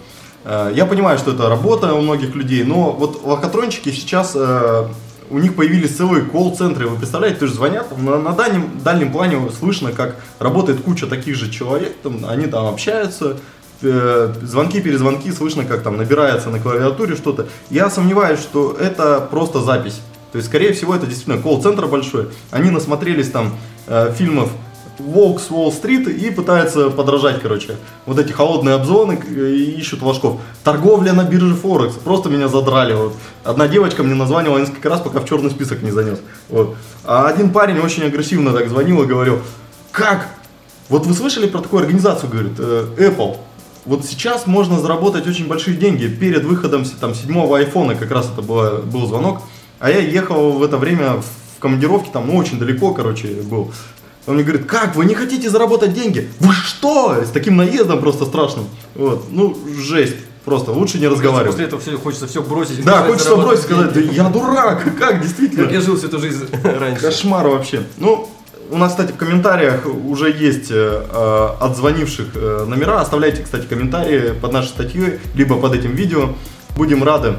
Э, 0.45 0.71
я 0.75 0.85
понимаю, 0.85 1.17
что 1.17 1.31
это 1.31 1.49
работа 1.49 1.95
у 1.95 2.03
многих 2.03 2.35
людей, 2.35 2.63
но 2.63 2.91
вот 2.93 3.25
лохотрончики 3.25 3.89
сейчас, 3.91 4.33
э, 4.35 4.87
у 5.31 5.39
них 5.39 5.55
появились 5.55 5.97
целые 5.97 6.25
колл-центры, 6.25 6.89
вы 6.89 6.97
представляете, 6.97 7.41
то 7.41 7.45
есть 7.45 7.57
звонят, 7.57 7.97
на, 7.97 8.19
на 8.19 8.33
дальнем, 8.33 8.71
дальнем 8.83 9.13
плане 9.13 9.39
слышно, 9.59 9.93
как 9.93 10.17
работает 10.39 10.81
куча 10.81 11.07
таких 11.07 11.37
же 11.37 11.51
человек, 11.51 11.97
там, 12.03 12.25
они 12.27 12.47
там 12.47 12.67
общаются, 12.67 13.37
э, 13.83 14.35
звонки, 14.43 14.81
перезвонки, 14.81 15.31
слышно, 15.31 15.65
как 15.65 15.83
там 15.83 15.97
набирается 15.97 16.51
на 16.51 16.59
клавиатуре 16.61 17.17
что-то. 17.17 17.47
Я 17.71 17.91
сомневаюсь, 17.91 18.41
что 18.41 18.77
это 18.79 19.27
просто 19.31 19.61
запись. 19.61 20.01
То 20.33 20.37
есть, 20.37 20.49
скорее 20.49 20.73
всего, 20.73 20.95
это 20.95 21.07
действительно 21.07 21.41
колл-центр 21.41 21.87
большой. 21.87 22.29
Они 22.51 22.71
насмотрелись 22.71 23.31
там 23.31 23.57
фильмов 24.17 24.51
Волк 24.99 25.41
с 25.41 25.51
Уолл-стрит 25.51 26.09
и 26.09 26.31
пытаются 26.31 26.91
подражать, 26.91 27.41
короче. 27.41 27.77
Вот 28.07 28.19
эти 28.19 28.33
холодные 28.33 28.75
обзоны 28.75 29.21
и 29.29 29.77
ищут 29.79 30.03
ложков. 30.03 30.41
Торговля 30.65 31.13
на 31.13 31.25
бирже 31.25 31.55
Форекс. 31.55 31.95
Просто 31.95 32.29
меня 32.29 32.49
задрали. 32.49 32.95
Вот. 32.95 33.15
Одна 33.45 33.69
девочка 33.69 34.03
мне 34.03 34.15
названивала 34.15 34.59
несколько 34.59 34.89
раз, 34.89 35.01
пока 35.01 35.21
в 35.21 35.29
черный 35.29 35.51
список 35.51 35.83
не 35.83 35.91
занес. 35.91 36.21
Вот. 36.49 36.77
А 37.05 37.29
один 37.29 37.51
парень 37.51 37.79
очень 37.79 38.05
агрессивно 38.05 38.53
так 38.53 38.69
звонил 38.69 39.03
и 39.03 39.07
говорил, 39.07 39.41
как? 39.93 40.29
Вот 40.89 41.07
вы 41.07 41.15
слышали 41.15 41.47
про 41.47 41.61
такую 41.61 41.83
организацию, 41.83 42.31
говорит, 42.31 42.55
э, 42.59 42.87
Apple. 42.99 43.37
Вот 43.85 44.05
сейчас 44.05 44.47
можно 44.47 44.79
заработать 44.81 45.27
очень 45.27 45.47
большие 45.47 45.77
деньги. 45.77 46.09
Перед 46.09 46.45
выходом 46.45 46.85
там, 47.01 47.15
седьмого 47.15 47.59
айфона 47.59 47.95
как 47.95 48.11
раз 48.11 48.31
это 48.31 48.43
было, 48.43 48.83
был 48.83 49.07
звонок. 49.07 49.43
А 49.79 49.91
я 49.91 49.99
ехал 49.99 50.53
в 50.53 50.63
это 50.63 50.77
время 50.77 51.23
в 51.57 51.61
командировке, 51.61 52.11
там, 52.13 52.27
ну, 52.27 52.37
очень 52.37 52.59
далеко, 52.59 52.93
короче, 52.93 53.29
был. 53.43 53.73
Он 54.29 54.35
мне 54.35 54.45
говорит, 54.45 54.67
как, 54.67 54.95
вы 54.95 55.07
не 55.07 55.15
хотите 55.15 55.49
заработать 55.49 55.95
деньги? 55.95 56.29
Вы 56.39 56.53
что? 56.53 57.25
С 57.25 57.31
таким 57.31 57.57
наездом 57.57 57.99
просто 57.99 58.27
страшным. 58.27 58.67
Вот, 58.95 59.25
ну, 59.31 59.57
жесть. 59.81 60.17
Просто 60.45 60.73
лучше 60.73 60.99
не 60.99 61.09
разговаривать. 61.09 61.53
После 61.53 61.67
этого 61.67 61.81
все, 61.81 61.97
хочется 61.97 62.27
все 62.27 62.43
бросить. 62.43 62.85
Да, 62.85 63.03
хочется 63.05 63.37
бросить, 63.37 63.65
сказать, 63.65 63.93
да 63.93 64.01
я 64.01 64.29
дурак, 64.29 64.85
как, 64.99 65.23
действительно. 65.23 65.65
Как 65.65 65.73
я 65.73 65.81
жил 65.81 65.97
всю 65.97 66.09
эту 66.09 66.19
жизнь 66.19 66.47
раньше. 66.63 67.03
Кошмар 67.03 67.49
вообще. 67.49 67.85
Ну, 67.97 68.29
у 68.71 68.77
нас, 68.77 68.93
кстати, 68.93 69.13
в 69.13 69.17
комментариях 69.17 69.87
уже 69.87 70.31
есть 70.31 70.71
э, 70.71 71.07
э, 71.11 71.49
от 71.61 71.77
звонивших 71.77 72.29
э, 72.35 72.65
номера. 72.67 73.01
Оставляйте, 73.01 73.43
кстати, 73.43 73.67
комментарии 73.67 74.35
под 74.39 74.53
нашей 74.53 74.69
статьей, 74.69 75.21
либо 75.35 75.57
под 75.57 75.75
этим 75.75 75.93
видео. 75.93 76.35
Будем 76.77 77.03
рады 77.03 77.35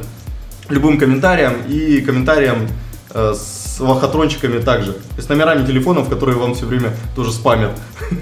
любым 0.70 0.98
комментариям 0.98 1.54
и 1.68 2.02
комментариям 2.02 2.68
э, 3.12 3.34
с 3.36 3.59
с 3.80 4.64
также. 4.64 4.96
И 5.18 5.22
с 5.22 5.30
номерами 5.30 5.66
телефонов, 5.66 6.10
которые 6.10 6.38
вам 6.38 6.54
все 6.54 6.66
время 6.66 6.94
тоже 7.16 7.32
спамят. 7.32 7.72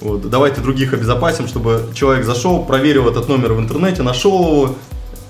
Вот. 0.00 0.30
Давайте 0.30 0.62
других 0.62 0.94
обезопасим, 0.94 1.46
чтобы 1.46 1.90
человек 1.92 2.24
зашел, 2.24 2.64
проверил 2.64 3.06
этот 3.06 3.28
номер 3.28 3.52
в 3.52 3.60
интернете, 3.60 4.02
нашел 4.02 4.40
его 4.40 4.76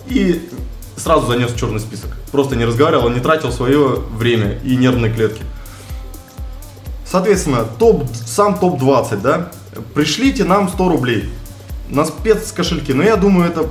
и 0.07 0.49
сразу 0.97 1.26
занес 1.26 1.50
в 1.50 1.59
черный 1.59 1.81
список. 1.81 2.11
Просто 2.31 2.55
не 2.55 2.64
разговаривал, 2.64 3.09
не 3.09 3.19
тратил 3.19 3.50
свое 3.50 4.00
время 4.17 4.61
и 4.62 4.76
нервные 4.76 5.12
клетки. 5.12 5.43
Соответственно, 7.05 7.64
топ, 7.81 8.05
сам 8.14 8.61
топ-20, 8.61 9.21
да? 9.21 9.50
Пришлите 9.93 10.45
нам 10.45 10.69
100 10.69 10.88
рублей 10.88 11.29
на 11.88 12.05
спец 12.05 12.52
кошельки. 12.52 12.93
Но 12.93 13.02
я 13.02 13.17
думаю, 13.17 13.50
это, 13.50 13.67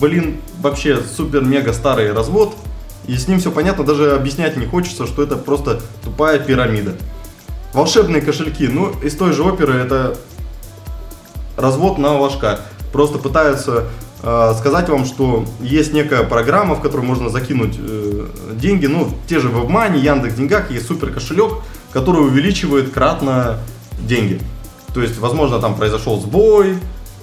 блин, 0.00 0.40
вообще 0.60 1.00
супер-мега 1.00 1.72
старый 1.72 2.12
развод. 2.12 2.56
И 3.06 3.16
с 3.16 3.28
ним 3.28 3.38
все 3.38 3.50
понятно, 3.50 3.84
даже 3.84 4.14
объяснять 4.14 4.56
не 4.56 4.66
хочется, 4.66 5.06
что 5.06 5.22
это 5.22 5.36
просто 5.36 5.80
тупая 6.02 6.38
пирамида. 6.38 6.94
Волшебные 7.72 8.22
кошельки, 8.22 8.68
ну, 8.68 8.92
из 9.02 9.14
той 9.16 9.32
же 9.32 9.42
оперы 9.42 9.74
это 9.74 10.16
развод 11.56 11.98
на 11.98 12.16
ложка. 12.18 12.60
Просто 12.92 13.18
пытаются 13.18 13.84
э, 14.22 14.54
сказать 14.58 14.88
вам, 14.88 15.04
что 15.04 15.44
есть 15.60 15.92
некая 15.92 16.22
программа, 16.22 16.76
в 16.76 16.80
которую 16.80 17.06
можно 17.06 17.28
закинуть 17.28 17.76
э, 17.78 18.26
деньги, 18.52 18.86
ну, 18.86 19.10
те 19.26 19.40
же 19.40 19.48
WebMoney, 19.48 19.98
Яндекс 19.98 20.34
Деньгах 20.34 20.70
есть 20.70 20.86
супер 20.86 21.10
кошелек, 21.10 21.54
который 21.92 22.24
увеличивает 22.24 22.92
кратно 22.92 23.58
деньги. 23.98 24.40
То 24.94 25.02
есть, 25.02 25.18
возможно, 25.18 25.58
там 25.58 25.74
произошел 25.74 26.20
сбой, 26.20 26.78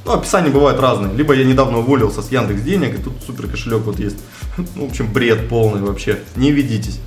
ну, 0.05 0.13
описания 0.13 0.49
бывают 0.49 0.79
разные. 0.79 1.13
Либо 1.13 1.33
я 1.33 1.43
недавно 1.43 1.79
уволился 1.79 2.21
с 2.21 2.31
Яндекс 2.31 2.61
Денег, 2.61 2.99
и 2.99 3.01
тут 3.01 3.13
супер 3.25 3.47
кошелек 3.47 3.81
вот 3.81 3.99
есть. 3.99 4.17
Ну, 4.75 4.87
в 4.87 4.89
общем, 4.89 5.11
бред 5.11 5.47
полный 5.47 5.81
вообще. 5.81 6.19
Не 6.35 6.51
ведитесь. 6.51 6.99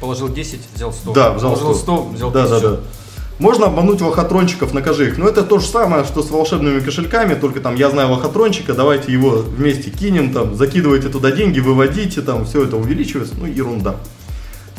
Положил 0.00 0.28
10, 0.28 0.60
взял 0.74 0.92
100. 0.92 1.12
Да, 1.12 1.32
взял 1.32 1.52
Положил 1.52 1.74
100. 1.74 1.82
100, 1.82 2.02
взял 2.08 2.30
да, 2.30 2.44
1000. 2.44 2.60
да, 2.60 2.76
да. 2.76 2.80
Можно 3.38 3.66
обмануть 3.66 4.00
лохотрончиков, 4.00 4.74
накажи 4.74 5.08
их. 5.08 5.18
Но 5.18 5.28
это 5.28 5.44
то 5.44 5.60
же 5.60 5.66
самое, 5.66 6.04
что 6.04 6.22
с 6.22 6.30
волшебными 6.30 6.80
кошельками, 6.80 7.34
только 7.34 7.60
там 7.60 7.76
я 7.76 7.88
знаю 7.88 8.10
лохотрончика, 8.10 8.74
давайте 8.74 9.12
его 9.12 9.30
вместе 9.30 9.90
кинем, 9.90 10.32
там, 10.32 10.56
закидывайте 10.56 11.08
туда 11.08 11.30
деньги, 11.30 11.60
выводите, 11.60 12.20
там, 12.20 12.46
все 12.46 12.64
это 12.64 12.76
увеличивается, 12.76 13.34
ну, 13.38 13.46
ерунда. 13.46 13.96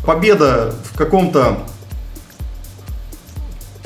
Победа 0.05 0.75
в 0.91 0.97
каком-то 0.97 1.59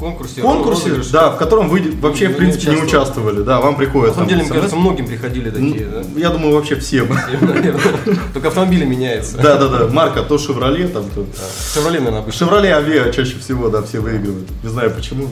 конкурсе. 0.03 0.41
конкурсе, 0.41 0.83
розыгрыш. 0.89 1.07
да, 1.07 1.29
в 1.31 1.37
котором 1.37 1.69
вы 1.69 1.91
вообще, 2.01 2.27
в 2.29 2.35
принципе, 2.37 2.71
не 2.75 2.81
участвовали. 2.81 3.41
да, 3.41 3.59
вам 3.59 3.75
приходят. 3.75 4.09
На 4.09 4.13
самом 4.15 4.29
деле, 4.29 4.43
мне 4.43 4.51
кажется, 4.51 4.75
многим 4.75 5.07
приходили 5.07 5.49
такие, 5.49 5.85
да? 5.85 6.03
Ну, 6.13 6.19
Я 6.19 6.29
думаю, 6.29 6.53
вообще 6.55 6.75
всем. 6.75 7.07
Только 8.33 8.47
автомобили 8.49 8.85
меняются. 8.85 9.37
Да, 9.37 9.57
да, 9.57 9.67
да. 9.67 9.87
Марка 9.87 10.21
то 10.23 10.37
Шевроле, 10.37 10.87
там 10.87 11.05
то. 11.13 11.25
Шевроле, 11.73 11.99
наверное, 11.99 12.21
обычно. 12.21 12.39
Шевроле 12.45 12.75
Авеа 12.75 13.11
чаще 13.11 13.37
всего, 13.39 13.69
да, 13.69 13.81
все 13.81 13.99
выигрывают. 13.99 14.47
Не 14.63 14.69
знаю 14.69 14.91
почему. 14.91 15.23
Ну, 15.23 15.29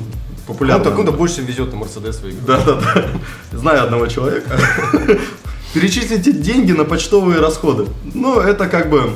Популярно. 0.53 0.83
так 0.83 0.95
куда 0.95 1.11
больше 1.11 1.41
везет, 1.41 1.71
и 1.71 1.75
Мерседес 1.75 2.19
выигрывает. 2.21 2.65
Да, 2.65 2.73
да, 2.73 2.81
да. 3.51 3.57
Знаю 3.57 3.83
одного 3.83 4.07
человека. 4.07 4.57
Перечислите 5.73 6.33
деньги 6.33 6.73
на 6.73 6.83
почтовые 6.83 7.39
расходы. 7.39 7.87
Ну, 8.13 8.39
это 8.41 8.67
как 8.67 8.89
бы 8.89 9.11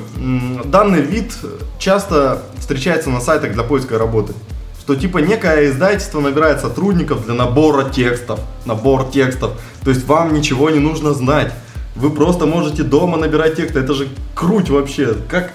данный 0.63 1.01
вид 1.01 1.33
часто 1.79 2.43
встречается 2.59 3.09
на 3.09 3.19
сайтах 3.19 3.51
для 3.53 3.63
поиска 3.63 3.97
работы. 3.97 4.33
Что 4.86 4.96
типа 4.96 5.18
некое 5.18 5.72
издательство 5.72 6.22
набирает 6.22 6.62
сотрудников 6.62 7.25
для 7.25 7.34
набора 7.34 7.89
текстов. 7.89 8.39
Набор 8.65 9.10
текстов. 9.10 9.60
То 9.84 9.89
есть 9.89 10.06
вам 10.06 10.32
ничего 10.32 10.70
не 10.70 10.77
нужно 10.77 11.15
знать. 11.15 11.51
Вы 11.96 12.12
просто 12.12 12.46
можете 12.46 12.84
дома 12.84 13.18
набирать 13.18 13.56
тексты. 13.56 13.80
Это 13.80 13.96
же 13.96 14.08
круть 14.36 14.70
вообще. 14.70 15.15
Как, 15.27 15.54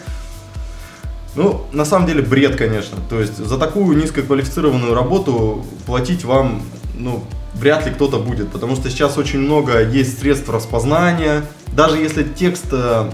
ну, 1.36 1.64
на 1.70 1.84
самом 1.84 2.08
деле 2.08 2.22
бред, 2.22 2.56
конечно. 2.56 2.98
То 3.08 3.20
есть 3.20 3.36
за 3.36 3.56
такую 3.56 3.96
низкоквалифицированную 3.98 4.94
работу 4.94 5.64
платить 5.86 6.24
вам, 6.24 6.62
ну, 6.98 7.22
вряд 7.54 7.86
ли 7.86 7.92
кто-то 7.92 8.18
будет. 8.18 8.48
Потому 8.48 8.74
что 8.74 8.90
сейчас 8.90 9.16
очень 9.16 9.38
много 9.38 9.80
есть 9.80 10.18
средств 10.18 10.48
распознания. 10.48 11.44
Даже 11.68 11.98
если 11.98 12.24
текст 12.24 12.66
э, 12.72 13.08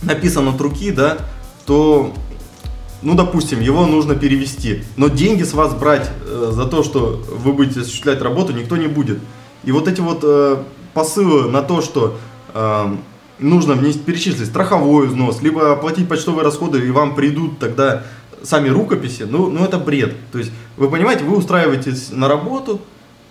написан 0.00 0.48
от 0.48 0.58
руки, 0.58 0.90
да, 0.90 1.18
то, 1.66 2.14
ну, 3.04 3.14
допустим, 3.14 3.60
его 3.60 3.86
нужно 3.86 4.14
перевести. 4.14 4.82
Но 4.96 5.08
деньги 5.08 5.42
с 5.42 5.52
вас 5.52 5.74
брать 5.74 6.10
э, 6.26 6.50
за 6.52 6.64
то, 6.64 6.82
что 6.82 7.22
вы 7.28 7.52
будете 7.52 7.80
осуществлять 7.80 8.22
работу, 8.22 8.52
никто 8.52 8.76
не 8.76 8.86
будет. 8.86 9.18
И 9.62 9.72
вот 9.72 9.88
эти 9.88 10.00
вот 10.00 10.20
э, 10.22 10.56
посылы 10.94 11.50
на 11.50 11.62
то, 11.62 11.82
что 11.82 12.16
э, 12.54 12.96
нужно 13.38 13.74
внести, 13.74 14.00
перечислить 14.00 14.48
страховой 14.48 15.06
взнос, 15.06 15.42
либо 15.42 15.72
оплатить 15.72 16.08
почтовые 16.08 16.44
расходы, 16.44 16.78
и 16.86 16.90
вам 16.90 17.14
придут 17.14 17.58
тогда 17.58 18.04
сами 18.42 18.68
рукописи, 18.68 19.24
ну, 19.24 19.50
ну 19.50 19.64
это 19.64 19.78
бред. 19.78 20.14
То 20.32 20.38
есть, 20.38 20.50
вы 20.76 20.88
понимаете, 20.90 21.24
вы 21.24 21.36
устраиваетесь 21.36 22.10
на 22.10 22.26
работу, 22.26 22.80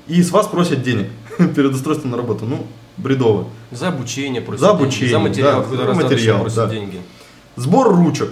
и 0.08 0.22
с 0.22 0.32
вас 0.32 0.48
просят 0.48 0.84
денег 0.84 1.08
перед 1.56 1.72
устройством 1.72 2.12
на 2.12 2.18
работу. 2.18 2.46
Ну, 2.46 2.68
бредово. 2.98 3.48
За 3.72 3.88
обучение 3.88 4.42
просят 4.42 4.62
За 4.62 4.70
обучение, 4.70 5.10
деньги, 5.10 5.12
за 5.12 5.20
материал, 5.20 5.66
да, 5.70 5.78
за 5.78 5.94
материал, 5.94 6.48
да. 6.56 6.68
деньги. 6.68 7.02
Сбор 7.56 7.88
ручек. 7.88 8.30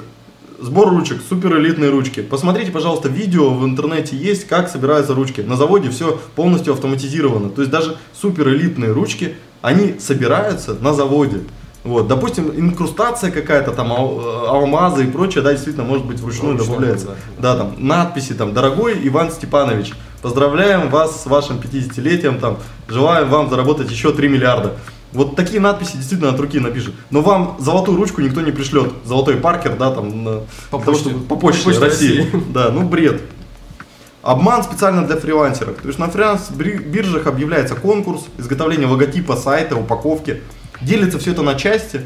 Сбор 0.62 0.90
ручек, 0.90 1.22
супер 1.28 1.58
элитные 1.58 1.90
ручки. 1.90 2.22
Посмотрите, 2.22 2.72
пожалуйста, 2.72 3.10
видео 3.10 3.50
в 3.50 3.66
интернете 3.66 4.16
есть, 4.16 4.48
как 4.48 4.70
собираются 4.70 5.16
ручки. 5.16 5.42
На 5.42 5.56
заводе 5.56 5.90
все 5.90 6.20
полностью 6.36 6.74
автоматизировано. 6.74 7.50
То 7.50 7.62
есть 7.62 7.72
даже 7.72 7.98
супер 8.14 8.50
элитные 8.50 8.92
ручки, 8.92 9.36
они 9.64 9.96
собираются 10.00 10.76
на 10.80 10.94
заводе. 10.94 11.40
Вот, 11.84 12.08
допустим, 12.08 12.52
инкрустация 12.56 13.32
какая-то 13.32 13.72
там, 13.72 13.92
ал- 13.92 14.46
алмазы 14.50 15.06
и 15.06 15.08
прочее, 15.10 15.44
да, 15.44 15.52
действительно, 15.52 15.84
может 15.84 16.06
быть, 16.06 16.20
вручную 16.20 16.54
Вручную, 16.56 16.78
добавляется. 16.80 17.08
да. 17.40 17.56
Да, 17.56 17.58
там, 17.58 17.76
надписи, 17.80 18.34
там, 18.34 18.54
дорогой 18.54 19.00
Иван 19.08 19.32
Степанович, 19.32 19.94
поздравляем 20.22 20.92
вас 20.92 21.24
с 21.24 21.26
вашим 21.26 21.58
50-летием, 21.58 22.40
там, 22.40 22.60
желаем 22.88 23.30
вам 23.30 23.50
заработать 23.50 23.90
еще 23.90 24.12
3 24.14 24.28
миллиарда. 24.30 24.74
Вот 25.14 25.36
такие 25.36 25.60
надписи 25.60 25.98
действительно 25.98 26.30
от 26.32 26.40
руки 26.40 26.60
напишут. 26.60 26.96
Но 27.10 27.22
вам 27.22 27.58
золотую 27.60 27.98
ручку 27.98 28.22
никто 28.22 28.42
не 28.42 28.52
пришлет. 28.52 28.92
Золотой 29.06 29.36
паркер, 29.36 29.76
да, 29.78 29.92
там, 29.92 30.24
на- 30.24 30.40
По 30.70 30.78
того, 30.80 30.84
почте. 30.94 31.10
чтобы- 31.10 31.26
по 31.26 31.36
почте, 31.36 31.64
По 31.64 31.70
почте 31.70 31.84
России. 31.86 32.18
России. 32.22 32.44
Да, 32.54 32.70
ну 32.72 32.84
бред. 32.88 33.22
Обман 34.22 34.64
специально 34.64 35.06
для 35.06 35.18
фрилансеров. 35.18 35.78
То 35.82 35.88
есть 35.88 35.98
на 36.00 36.08
фриланс-биржах 36.08 37.26
объявляется 37.28 37.76
конкурс, 37.76 38.22
изготовление 38.38 38.88
логотипа, 38.88 39.36
сайта, 39.36 39.76
упаковки. 39.76 40.42
Делится 40.82 41.18
все 41.20 41.32
это 41.32 41.42
на 41.42 41.56
части, 41.56 42.06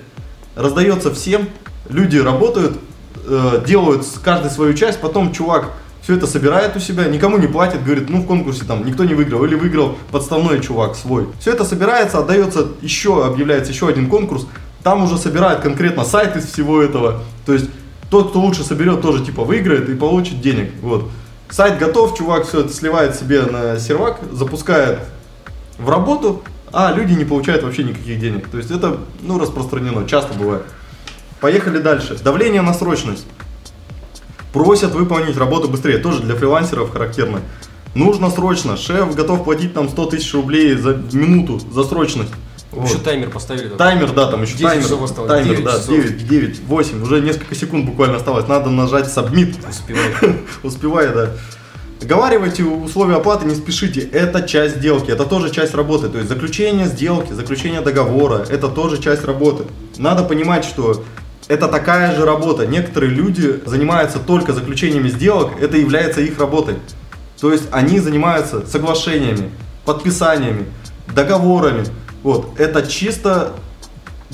раздается 0.56 1.14
всем, 1.14 1.50
люди 1.90 2.18
работают, 2.18 2.78
э, 3.28 3.64
делают 3.68 4.06
каждый 4.24 4.50
свою 4.50 4.74
часть, 4.74 5.00
потом 5.02 5.34
чувак 5.34 5.74
все 6.06 6.16
это 6.16 6.28
собирает 6.28 6.76
у 6.76 6.80
себя, 6.80 7.06
никому 7.06 7.40
не 7.40 7.48
платит, 7.48 7.84
говорит, 7.84 8.12
ну 8.12 8.22
в 8.22 8.28
конкурсе 8.28 8.64
там 8.64 8.86
никто 8.86 9.06
не 9.06 9.16
выиграл, 9.16 9.44
или 9.44 9.56
выиграл 9.56 9.98
подставной 10.12 10.62
чувак 10.62 10.96
свой. 10.96 11.28
Все 11.40 11.52
это 11.52 11.66
собирается, 11.66 12.20
отдается 12.20 12.68
еще, 12.84 13.26
объявляется 13.26 13.72
еще 13.72 13.88
один 13.88 14.08
конкурс, 14.08 14.46
там 14.84 15.04
уже 15.04 15.18
собирают 15.18 15.62
конкретно 15.62 16.04
сайт 16.04 16.36
из 16.36 16.46
всего 16.46 16.80
этого. 16.80 17.22
То 17.48 17.54
есть 17.54 17.72
тот, 18.12 18.30
кто 18.30 18.40
лучше 18.40 18.64
соберет, 18.64 19.02
тоже 19.02 19.26
типа 19.26 19.44
выиграет 19.44 19.90
и 19.90 19.96
получит 19.96 20.42
денег. 20.42 20.74
Вот. 20.84 21.10
Сайт 21.50 21.80
готов, 21.80 22.16
чувак 22.16 22.48
все 22.48 22.60
это 22.60 22.72
сливает 22.72 23.16
себе 23.16 23.42
на 23.42 23.80
сервак, 23.80 24.20
запускает 24.32 25.00
в 25.80 25.90
работу, 25.90 26.44
а 26.72 26.94
люди 26.94 27.14
не 27.14 27.26
получают 27.26 27.64
вообще 27.64 27.84
никаких 27.84 28.20
денег. 28.20 28.48
То 28.50 28.60
есть 28.60 28.70
это 28.70 29.00
ну, 29.24 29.40
распространено, 29.40 30.08
часто 30.08 30.36
бывает. 30.36 30.66
Поехали 31.42 31.80
дальше. 31.80 32.16
Давление 32.24 32.62
на 32.62 32.76
срочность. 32.76 33.26
Просят 34.56 34.94
выполнить 34.94 35.36
работу 35.36 35.68
быстрее, 35.68 35.98
тоже 35.98 36.22
для 36.22 36.34
фрилансеров 36.34 36.94
характерно. 36.94 37.42
Нужно 37.94 38.30
срочно, 38.30 38.78
шеф 38.78 39.14
готов 39.14 39.44
платить 39.44 39.76
нам 39.76 39.90
100 39.90 40.06
тысяч 40.06 40.34
рублей 40.34 40.76
за 40.78 40.94
минуту, 41.12 41.60
за 41.60 41.84
срочность. 41.84 42.32
Вот. 42.72 42.88
Еще 42.88 43.00
таймер 43.00 43.32
поставили. 43.32 43.64
такой. 43.64 43.78
Таймер, 43.78 44.14
да, 44.14 44.32
там 44.32 44.44
еще 44.44 44.54
10 44.54 44.66
таймер. 44.66 44.84
часов 44.84 45.04
осталось, 45.04 45.30
Таймер, 45.30 45.56
9 45.56 45.66
да, 45.66 45.72
часов. 45.72 45.90
9, 45.90 46.28
9, 46.30 46.60
8, 46.68 47.04
уже 47.04 47.20
несколько 47.20 47.54
секунд 47.54 47.86
буквально 47.86 48.16
осталось. 48.16 48.48
Надо 48.48 48.70
нажать 48.70 49.08
submit. 49.08 49.58
Успевай. 49.70 50.38
Успевая, 50.64 51.14
да. 51.14 51.32
Договаривайте 52.00 52.64
условия 52.64 53.16
оплаты, 53.16 53.46
не 53.46 53.56
спешите. 53.56 54.00
Это 54.00 54.42
часть 54.44 54.78
сделки, 54.78 55.12
это 55.12 55.26
тоже 55.26 55.50
часть 55.52 55.74
работы. 55.74 56.08
То 56.08 56.18
есть 56.18 56.30
заключение 56.30 56.88
сделки, 56.88 57.34
заключение 57.34 57.82
договора, 57.82 58.46
это 58.50 58.70
тоже 58.70 59.02
часть 59.02 59.26
работы. 59.26 59.66
Надо 59.98 60.24
понимать, 60.24 60.64
что 60.64 61.04
это 61.48 61.68
такая 61.68 62.16
же 62.16 62.26
работа. 62.26 62.66
Некоторые 62.66 63.12
люди 63.12 63.62
занимаются 63.66 64.20
только 64.20 64.54
заключениями 64.54 65.10
сделок, 65.10 65.62
это 65.62 65.78
является 65.78 66.22
их 66.22 66.40
работой. 66.40 66.76
То 67.40 67.52
есть 67.52 67.66
они 67.72 68.00
занимаются 68.00 68.66
соглашениями, 68.66 69.52
подписаниями, 69.86 70.66
договорами. 71.14 71.86
Вот, 72.24 72.60
это 72.60 72.88
чисто 72.88 73.54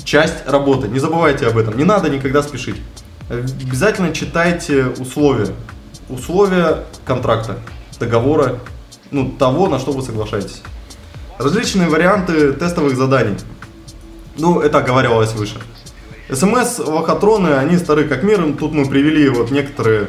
часть 0.02 0.46
работы. 0.46 0.88
Не 0.88 0.98
забывайте 0.98 1.46
об 1.46 1.58
этом. 1.58 1.76
Не 1.76 1.84
надо 1.84 2.08
никогда 2.08 2.42
спешить. 2.42 2.80
Обязательно 3.28 4.12
читайте 4.12 4.86
условия. 4.86 5.48
Условия 6.08 6.84
контракта, 7.04 7.58
договора, 7.98 8.58
ну, 9.10 9.30
того, 9.30 9.68
на 9.68 9.78
что 9.78 9.92
вы 9.92 10.02
соглашаетесь. 10.02 10.62
Различные 11.38 11.88
варианты 11.88 12.52
тестовых 12.52 12.96
заданий. 12.96 13.36
Ну, 14.38 14.60
это 14.60 14.78
оговаривалось 14.78 15.32
выше. 15.32 15.58
СМС, 16.34 16.78
лохотроны, 16.78 17.54
они 17.54 17.76
стары 17.76 18.04
как 18.04 18.22
мир. 18.22 18.42
Тут 18.58 18.72
мы 18.72 18.86
привели 18.88 19.28
вот 19.28 19.50
некоторые 19.50 20.08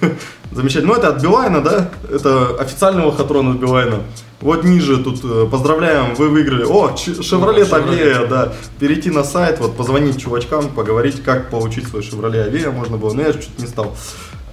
замечательные. 0.52 0.94
Ну, 0.94 1.00
это 1.00 1.08
от 1.08 1.22
Билайна, 1.22 1.60
да? 1.60 1.90
Это 2.12 2.56
официальный 2.60 3.04
лохотрон 3.04 3.52
от 3.52 3.56
Билайна. 3.58 4.00
Вот 4.40 4.64
ниже 4.64 4.96
тут 5.02 5.20
э, 5.22 5.46
поздравляем, 5.50 6.14
вы 6.14 6.30
выиграли. 6.30 6.64
О, 6.64 6.92
Ч- 6.96 7.22
Шевроле. 7.22 7.64
Авея, 7.64 8.26
да. 8.26 8.52
Перейти 8.78 9.10
на 9.10 9.22
сайт, 9.22 9.60
вот 9.60 9.76
позвонить 9.76 10.18
чувачкам, 10.20 10.70
поговорить, 10.70 11.22
как 11.22 11.50
получить 11.50 11.86
свой 11.88 12.02
Шевроле 12.02 12.44
Авея 12.44 12.70
можно 12.70 12.96
было. 12.96 13.12
Но 13.12 13.20
я 13.22 13.32
чуть 13.34 13.58
не 13.58 13.66
стал. 13.66 13.94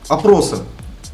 Опросы. 0.09 0.57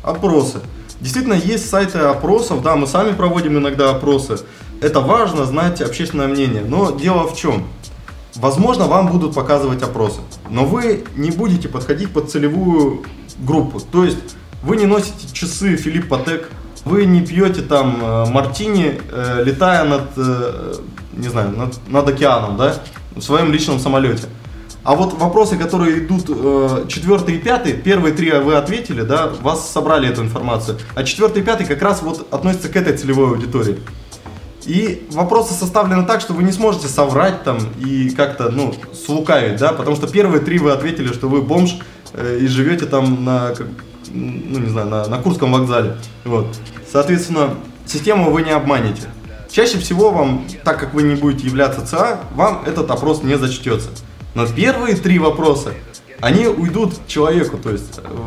Опросы. 0.02 0.60
Действительно, 1.02 1.34
есть 1.36 1.70
сайты 1.70 2.00
опросов, 2.00 2.64
да, 2.64 2.76
мы 2.76 2.88
сами 2.88 3.14
проводим 3.14 3.58
иногда 3.60 3.92
опросы. 3.92 4.40
Это 4.82 5.02
важно 5.02 5.46
знать 5.46 5.80
общественное 5.82 6.28
мнение. 6.28 6.64
Но 6.68 6.92
дело 6.92 7.28
в 7.28 7.36
чем? 7.38 7.68
Возможно, 8.36 8.88
вам 8.88 9.10
будут 9.10 9.36
показывать 9.36 9.84
опросы, 9.84 10.20
но 10.50 10.66
вы 10.66 11.04
не 11.16 11.30
будете 11.30 11.70
подходить 11.70 12.12
под 12.12 12.32
целевую 12.32 13.04
группу. 13.40 13.80
То 13.80 14.04
есть 14.04 14.36
вы 14.64 14.78
не 14.78 14.86
носите 14.86 15.28
часы 15.32 15.76
Филипп 15.76 16.10
Патек, 16.10 16.50
вы 16.86 17.06
не 17.06 17.22
пьете 17.22 17.62
там 17.62 18.00
э, 18.02 18.26
мартини, 18.30 19.00
э, 19.12 19.44
летая 19.44 19.86
над, 19.86 20.12
э, 20.18 20.74
не 21.14 21.28
знаю, 21.30 21.56
над, 21.56 21.88
над 21.88 22.08
океаном, 22.08 22.58
да, 22.58 22.76
в 23.16 23.22
своем 23.22 23.52
личном 23.52 23.80
самолете. 23.80 24.28
А 24.84 24.96
вот 24.96 25.14
вопросы, 25.14 25.56
которые 25.56 26.00
идут 26.00 26.28
четвертый 26.90 27.36
и 27.36 27.40
пятый, 27.40 27.72
первые 27.72 28.14
три 28.14 28.32
вы 28.32 28.56
ответили, 28.56 29.04
да, 29.04 29.28
вас 29.42 29.72
собрали 29.72 30.10
эту 30.10 30.24
информацию, 30.24 30.78
а 30.94 31.04
четвертый 31.04 31.42
и 31.42 31.46
пятый 31.46 31.66
как 31.66 31.82
раз 31.82 32.02
вот 32.02 32.28
относятся 32.34 32.68
к 32.68 32.76
этой 32.76 32.98
целевой 32.98 33.30
аудитории. 33.30 33.80
И 34.66 35.06
вопросы 35.12 35.54
составлены 35.54 36.06
так, 36.06 36.22
что 36.22 36.34
вы 36.34 36.44
не 36.44 36.52
сможете 36.52 36.88
соврать 36.88 37.44
там 37.44 37.58
и 37.84 38.10
как-то, 38.12 38.50
ну, 38.50 38.74
слукавить, 38.94 39.58
да, 39.60 39.74
потому 39.74 39.96
что 39.96 40.08
первые 40.08 40.42
три 40.42 40.58
вы 40.60 40.72
ответили, 40.72 41.12
что 41.12 41.28
вы 41.28 41.42
бомж 41.42 41.78
э, 42.14 42.40
и 42.42 42.48
живете 42.48 42.86
там 42.86 43.24
на, 43.26 43.50
как- 43.56 43.68
ну, 44.12 44.60
не 44.60 44.70
знаю, 44.70 44.88
на, 44.90 45.08
на 45.08 45.18
Курском 45.18 45.52
вокзале, 45.52 45.98
вот. 46.24 46.48
Соответственно, 46.92 47.56
систему 47.86 48.32
вы 48.32 48.44
не 48.44 48.52
обманете. 48.52 49.04
Чаще 49.52 49.78
всего 49.80 50.12
вам, 50.12 50.46
так 50.64 50.80
как 50.80 50.94
вы 50.94 51.04
не 51.04 51.16
будете 51.16 51.48
являться 51.48 51.86
ЦА, 51.86 52.22
вам 52.36 52.64
этот 52.66 52.90
опрос 52.90 53.22
не 53.24 53.38
зачтется. 53.38 53.90
Но 54.34 54.48
первые 54.48 54.96
три 54.96 55.20
вопроса, 55.20 55.74
они 56.22 56.48
уйдут 56.48 57.06
человеку, 57.08 57.58
то 57.58 57.70
есть 57.70 58.00
э, 58.04 58.18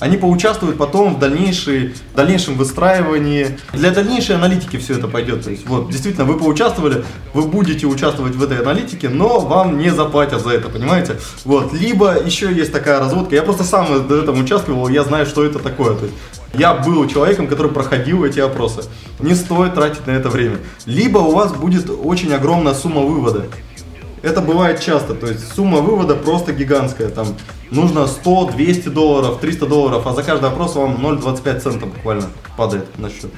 они 0.00 0.16
поучаствуют 0.16 0.78
потом 0.78 1.16
в, 1.16 1.18
дальнейшей, 1.18 1.94
в 2.12 2.16
дальнейшем 2.16 2.56
выстраивании. 2.56 3.58
Для 3.72 3.90
дальнейшей 3.90 4.36
аналитики 4.36 4.76
все 4.76 4.94
это 4.94 5.08
пойдет. 5.08 5.44
То 5.44 5.50
есть, 5.50 5.66
вот, 5.66 5.90
действительно, 5.90 6.24
вы 6.24 6.38
поучаствовали, 6.38 7.04
вы 7.34 7.42
будете 7.42 7.86
участвовать 7.86 8.34
в 8.34 8.42
этой 8.42 8.60
аналитике, 8.60 9.08
но 9.08 9.40
вам 9.40 9.78
не 9.78 9.90
заплатят 9.90 10.42
за 10.42 10.50
это, 10.50 10.68
понимаете? 10.68 11.16
Вот. 11.44 11.72
Либо 11.72 12.22
еще 12.24 12.52
есть 12.52 12.72
такая 12.72 13.00
разводка. 13.00 13.34
Я 13.34 13.42
просто 13.42 13.64
сам 13.64 13.86
в 13.86 14.12
этом 14.12 14.40
участвовал, 14.40 14.88
я 14.88 15.02
знаю, 15.04 15.26
что 15.26 15.44
это 15.44 15.58
такое. 15.58 15.94
То 15.94 16.04
есть, 16.04 16.16
я 16.54 16.74
был 16.74 17.06
человеком, 17.08 17.46
который 17.46 17.70
проходил 17.70 18.24
эти 18.24 18.40
опросы. 18.40 18.84
Не 19.20 19.34
стоит 19.34 19.74
тратить 19.74 20.06
на 20.06 20.12
это 20.12 20.28
время. 20.28 20.58
Либо 20.86 21.18
у 21.18 21.32
вас 21.32 21.52
будет 21.52 21.90
очень 21.90 22.32
огромная 22.32 22.74
сумма 22.74 23.02
вывода. 23.02 23.46
Это 24.22 24.40
бывает 24.40 24.80
часто, 24.80 25.14
то 25.14 25.26
есть 25.26 25.52
сумма 25.54 25.78
вывода 25.78 26.14
просто 26.14 26.52
гигантская, 26.52 27.08
там 27.08 27.28
нужно 27.70 28.06
100, 28.06 28.50
200 28.56 28.88
долларов, 28.88 29.38
300 29.40 29.66
долларов, 29.66 30.06
а 30.06 30.12
за 30.12 30.22
каждый 30.22 30.48
опрос 30.48 30.74
вам 30.74 30.96
0,25 30.96 31.60
цента 31.60 31.86
буквально 31.86 32.26
падает 32.56 32.86
на 32.98 33.10
счет. 33.10 33.30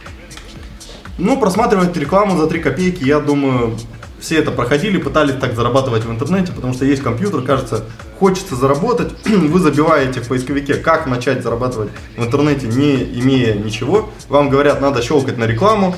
Ну, 1.19 1.39
просматривать 1.39 1.95
рекламу 1.97 2.39
за 2.39 2.47
3 2.47 2.61
копейки, 2.61 3.05
я 3.05 3.21
думаю, 3.21 3.77
все 4.21 4.39
это 4.39 4.51
проходили, 4.51 4.99
пытались 4.99 5.35
так 5.35 5.55
зарабатывать 5.55 6.05
в 6.05 6.11
интернете, 6.11 6.53
потому 6.53 6.73
что 6.73 6.87
есть 6.87 7.03
компьютер, 7.03 7.43
кажется, 7.43 7.85
хочется 8.19 8.57
заработать, 8.57 9.13
вы 9.27 9.59
забиваете 9.61 10.21
в 10.21 10.29
поисковике, 10.29 10.75
как 10.75 11.07
начать 11.07 11.43
зарабатывать 11.43 11.91
в 12.17 12.25
интернете, 12.25 12.67
не 12.69 13.03
имея 13.21 13.55
ничего, 13.55 14.11
вам 14.29 14.49
говорят, 14.49 14.81
надо 14.81 15.03
щелкать 15.03 15.37
на 15.37 15.45
рекламу, 15.45 15.95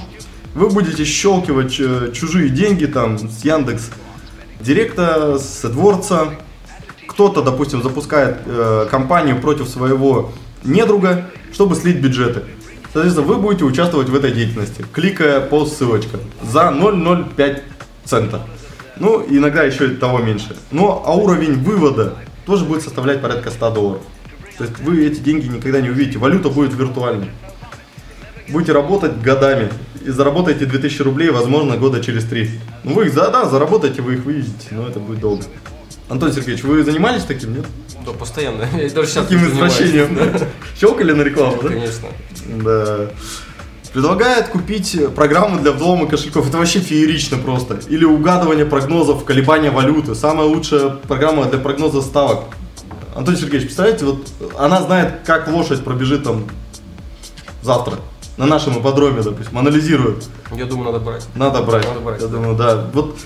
вы 0.55 0.69
будете 0.69 1.05
щелкивать 1.05 1.77
э, 1.79 2.13
чужие 2.13 2.51
деньги 2.51 2.87
там 2.87 3.19
с 3.19 3.45
Яндекс 3.45 3.91
Директа, 4.63 5.39
с 5.39 5.65
AdWords, 5.65 6.35
кто-то, 7.09 7.43
допустим, 7.43 7.83
запускает 7.83 8.39
э, 8.47 8.87
компанию 8.91 9.41
против 9.41 9.69
своего 9.69 10.33
недруга, 10.65 11.31
чтобы 11.53 11.75
слить 11.75 12.01
бюджеты. 12.01 12.43
Соответственно, 12.93 13.27
вы 13.27 13.37
будете 13.37 13.65
участвовать 13.65 14.09
в 14.09 14.15
этой 14.15 14.33
деятельности, 14.33 14.85
кликая 14.93 15.41
по 15.41 15.67
ссылочкам 15.67 16.21
за 16.43 16.69
0,05 16.69 17.63
цента. 18.05 18.43
Ну, 18.99 19.25
иногда 19.29 19.65
еще 19.65 19.89
и 19.89 19.97
того 19.97 20.19
меньше. 20.19 20.57
Но 20.71 21.03
а 21.05 21.15
уровень 21.15 21.55
вывода 21.55 22.15
тоже 22.47 22.65
будет 22.65 22.83
составлять 22.83 23.21
порядка 23.21 23.51
100 23.51 23.71
долларов. 23.71 24.03
То 24.59 24.65
есть 24.65 24.79
вы 24.81 25.07
эти 25.07 25.21
деньги 25.21 25.49
никогда 25.49 25.81
не 25.81 25.91
увидите. 25.91 26.19
Валюта 26.19 26.51
будет 26.51 26.75
виртуальной. 26.75 27.31
Будете 28.49 28.73
работать 28.73 29.21
годами 29.21 29.71
и 30.05 30.11
заработаете 30.11 30.67
2000 30.67 31.03
рублей, 31.03 31.31
возможно, 31.31 31.77
года 31.77 32.03
через 32.03 32.25
три. 32.25 32.51
Ну, 32.85 32.95
вы 32.95 33.07
их, 33.07 33.15
да, 33.15 33.31
да, 33.31 33.45
заработаете, 33.47 34.03
вы 34.03 34.15
их 34.15 34.25
выведете, 34.25 34.69
но 34.73 34.89
это 34.89 34.99
будет 34.99 35.21
долго. 35.21 35.45
Антон 36.09 36.33
Сергеевич, 36.33 36.65
вы 36.65 36.83
занимались 36.85 37.23
таким, 37.23 37.55
нет? 37.55 37.65
Да, 38.05 38.13
постоянно. 38.13 38.67
Я 38.77 38.91
даже 38.91 39.09
сейчас 39.09 39.27
Таким 39.27 39.47
извращением, 39.47 40.15
да? 40.15 40.47
Щелкали 40.79 41.13
на 41.13 41.23
рекламу, 41.23 41.63
да? 41.63 41.69
Конечно. 41.69 42.09
Да. 42.65 43.11
Предлагает 43.93 44.49
купить 44.49 44.97
программу 45.15 45.61
для 45.61 45.73
взлома 45.73 46.07
кошельков. 46.07 46.49
Это 46.49 46.59
вообще 46.59 46.81
феерично 46.81 47.39
просто. 47.39 47.81
Или 47.89 48.05
угадывание 48.05 48.67
прогнозов, 48.67 49.25
колебания 49.25 49.71
валюты. 49.71 50.15
Самая 50.15 50.47
лучшая 50.47 50.91
программа 50.91 51.45
для 51.45 51.59
прогноза 51.59 52.03
ставок. 52.03 52.45
Антон 53.15 53.37
Сергеевич, 53.37 53.65
представляете, 53.67 54.07
вот 54.07 54.27
она 54.59 54.83
знает, 54.83 55.21
как 55.25 55.49
лошадь 55.49 55.85
пробежит 55.85 56.25
там 56.25 56.47
завтра 57.63 57.99
на 58.43 58.49
нашем 58.49 58.77
ипподроме, 58.81 59.23
допустим, 59.23 59.57
анализирует. 59.57 60.25
Я 60.53 60.65
думаю, 60.65 60.91
надо 60.93 61.05
брать. 61.05 61.27
Надо 61.37 61.63
брать. 61.63 61.87
Надо 61.87 62.01
брать, 62.01 62.21
Я 62.21 62.27
да. 62.27 62.33
думаю, 62.33 62.57
да. 62.57 62.87
Вот 62.93 63.17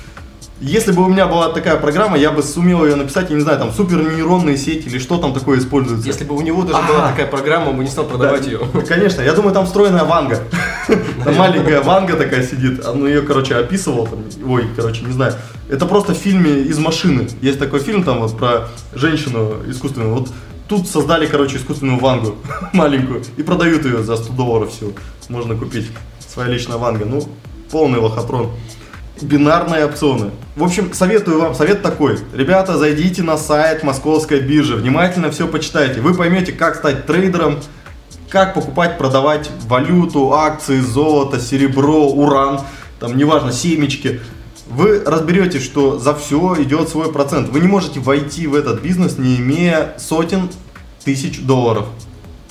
если 0.61 0.92
бы 0.92 1.05
у 1.05 1.09
меня 1.09 1.26
была 1.26 1.48
такая 1.50 1.76
программа, 1.76 2.18
я 2.18 2.31
бы 2.31 2.42
сумел 2.42 2.85
ее 2.85 2.96
написать, 2.96 3.31
я 3.31 3.37
не 3.37 3.40
знаю, 3.42 3.59
там 3.59 3.72
супернейронные 3.72 4.59
сети 4.59 4.88
или 4.88 4.98
что 4.98 5.16
там 5.16 5.33
такое 5.33 5.59
используется. 5.59 6.07
Если 6.07 6.24
бы 6.24 6.35
у 6.35 6.42
него 6.42 6.62
даже 6.64 6.87
была 6.87 7.09
такая 7.11 7.26
программа, 7.26 7.70
он 7.70 7.79
бы 7.79 7.85
не 7.85 7.88
стал 7.90 8.05
продавать 8.05 8.44
Да, 8.44 8.50
ее. 8.50 8.61
Конечно, 8.87 9.22
я 9.22 9.33
думаю, 9.33 9.55
там 9.55 9.64
встроенная 9.64 10.05
ванга. 10.05 10.38
Там 11.24 11.35
маленькая 11.35 11.81
ванга 11.83 12.14
такая 12.14 12.46
сидит. 12.46 12.87
Он 12.87 13.05
ее, 13.07 13.22
короче, 13.22 13.57
описывал. 13.57 14.07
там, 14.07 14.20
Ой, 14.48 14.66
короче, 14.76 15.02
не 15.05 15.12
знаю. 15.12 15.35
Это 15.68 15.85
просто 15.85 16.14
в 16.14 16.16
фильме 16.16 16.61
из 16.61 16.79
машины. 16.79 17.29
Есть 17.42 17.59
такой 17.59 17.81
фильм 17.81 18.05
там 18.05 18.20
вот 18.20 18.38
про 18.38 18.68
женщину 18.94 19.57
искусственную. 19.66 20.14
Вот 20.14 20.29
тут 20.68 20.88
создали, 20.88 21.26
короче, 21.26 21.57
искусственную 21.57 21.98
вангу 21.98 22.37
маленькую 22.72 23.22
и 23.37 23.42
продают 23.42 23.85
ее 23.85 24.02
за 24.02 24.16
100 24.16 24.33
долларов 24.33 24.72
всего. 24.72 24.92
Можно 25.29 25.57
купить. 25.57 25.87
Своя 26.26 26.50
личная 26.50 26.76
ванга. 26.76 27.05
Ну, 27.05 27.22
полный 27.70 27.98
лохотрон. 27.98 28.50
Бинарные 29.20 29.87
опционы. 29.87 30.31
В 30.57 30.62
общем, 30.62 30.92
советую 30.92 31.40
вам, 31.40 31.55
совет 31.55 31.83
такой. 31.83 32.18
Ребята, 32.35 32.76
зайдите 32.76 33.22
на 33.22 33.38
сайт 33.38 33.83
московской 33.83 34.40
биржи, 34.40 34.76
внимательно 34.76 35.31
все 35.31 35.48
почитайте. 35.48 36.02
Вы 36.02 36.12
поймете, 36.12 36.52
как 36.52 36.76
стать 36.76 37.07
трейдером, 37.07 37.59
как 38.29 38.52
покупать, 38.52 38.98
продавать 38.98 39.50
валюту, 39.66 40.35
акции, 40.35 40.81
золото, 40.81 41.40
серебро, 41.40 42.09
уран, 42.09 42.61
там, 43.00 43.16
неважно, 43.16 43.52
семечки. 43.52 44.20
Вы 44.68 45.02
разберетесь, 45.05 45.62
что 45.62 45.98
за 45.98 46.14
все 46.14 46.62
идет 46.62 46.88
свой 46.88 47.12
процент. 47.12 47.50
Вы 47.50 47.61
не 47.61 47.68
можете 47.68 48.00
войти 48.00 48.46
в 48.46 48.55
этот 48.55 48.83
бизнес, 48.83 49.16
не 49.16 49.37
имея 49.37 49.94
сотен 49.98 50.50
тысяч 51.05 51.40
долларов. 51.40 51.87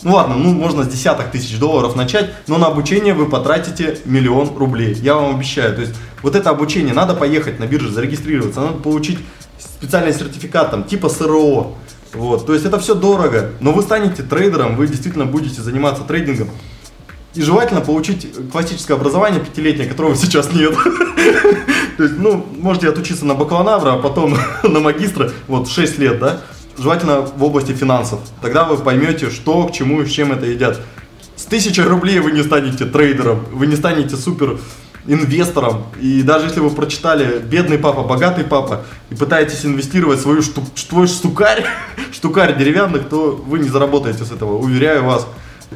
Ну 0.04 0.14
ладно, 0.14 0.36
ну 0.36 0.54
можно 0.54 0.84
с 0.84 0.88
десяток 0.88 1.32
тысяч 1.32 1.58
долларов 1.58 1.96
начать, 1.96 2.32
но 2.48 2.58
на 2.58 2.68
обучение 2.68 3.14
вы 3.14 3.26
потратите 3.26 4.00
миллион 4.06 4.56
рублей. 4.56 4.94
Я 4.94 5.16
вам 5.16 5.36
обещаю. 5.36 5.76
То 5.76 5.82
есть 5.82 5.94
вот 6.22 6.36
это 6.36 6.52
обучение, 6.52 6.94
надо 6.94 7.16
поехать 7.16 7.60
на 7.60 7.66
биржу, 7.66 7.90
зарегистрироваться, 7.90 8.62
надо 8.62 8.78
получить 8.78 9.20
специальный 9.58 10.14
сертификат 10.14 10.72
там, 10.72 10.84
типа 10.84 11.10
СРО. 11.10 11.76
Вот. 12.14 12.46
То 12.46 12.54
есть 12.54 12.66
это 12.66 12.80
все 12.80 12.96
дорого, 12.96 13.52
но 13.60 13.74
вы 13.74 13.82
станете 13.82 14.24
трейдером, 14.24 14.78
вы 14.78 14.88
действительно 14.88 15.26
будете 15.26 15.62
заниматься 15.62 16.04
трейдингом. 16.04 16.50
И 17.36 17.42
желательно 17.42 17.82
получить 17.82 18.28
классическое 18.52 18.96
образование 18.96 19.42
пятилетнее, 19.42 19.88
которого 19.88 20.16
сейчас 20.16 20.54
нет. 20.54 20.74
То 21.98 22.04
есть, 22.04 22.18
ну, 22.18 22.46
можете 22.58 22.90
отучиться 22.90 23.26
на 23.26 23.36
бакалавра, 23.36 23.94
а 23.94 23.98
потом 23.98 24.38
на 24.64 24.80
магистра, 24.80 25.32
вот, 25.48 25.70
6 25.70 25.98
лет, 26.00 26.20
да? 26.20 26.42
Желательно 26.78 27.22
в 27.22 27.44
области 27.44 27.72
финансов. 27.72 28.20
Тогда 28.42 28.66
вы 28.66 28.78
поймете, 28.78 29.30
что, 29.30 29.68
к 29.68 29.72
чему 29.72 30.02
и 30.02 30.06
с 30.06 30.12
чем 30.12 30.32
это 30.32 30.46
едят. 30.46 30.82
С 31.36 31.44
тысячи 31.44 31.82
рублей 31.82 32.20
вы 32.20 32.32
не 32.32 32.44
станете 32.44 32.86
трейдером, 32.86 33.46
вы 33.52 33.68
не 33.68 33.76
станете 33.76 34.16
супер 34.16 34.58
инвестором. 35.08 35.84
И 36.02 36.22
даже 36.22 36.48
если 36.48 36.60
вы 36.60 36.70
прочитали 36.70 37.40
«Бедный 37.40 37.78
папа, 37.78 38.04
богатый 38.04 38.44
папа» 38.44 38.86
и 39.10 39.16
пытаетесь 39.16 39.66
инвестировать 39.66 40.20
свою 40.20 40.42
шту, 40.42 40.64
свой 40.76 41.08
штукарь, 41.08 41.66
штукарь 42.12 42.58
деревянных, 42.58 43.10
то 43.10 43.32
вы 43.46 43.60
не 43.60 43.70
заработаете 43.70 44.24
с 44.24 44.32
этого, 44.32 44.58
уверяю 44.58 45.04
вас. 45.04 45.28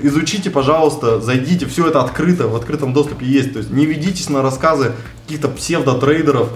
Изучите, 0.04 0.50
пожалуйста, 0.50 1.20
зайдите, 1.22 1.66
все 1.66 1.88
это 1.88 2.02
открыто, 2.02 2.48
в 2.48 2.56
открытом 2.56 2.94
доступе 2.94 3.26
есть. 3.26 3.54
То 3.54 3.60
есть 3.60 3.70
не 3.72 3.86
ведитесь 3.86 4.30
на 4.30 4.42
рассказы 4.42 4.94
каких-то 5.26 5.48
псевдотрейдеров. 5.50 6.50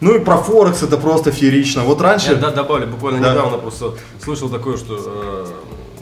Ну 0.00 0.14
и 0.16 0.18
про 0.18 0.36
Форекс 0.36 0.82
это 0.82 0.96
просто 0.96 1.30
феерично. 1.30 1.82
Вот 1.84 2.00
раньше... 2.00 2.32
Я 2.32 2.36
да, 2.36 2.50
добавлю, 2.50 2.88
буквально 2.88 3.20
Да. 3.20 3.30
недавно 3.32 3.58
просто 3.58 3.94
слышал 4.22 4.48
такое, 4.48 4.76
что 4.76 4.98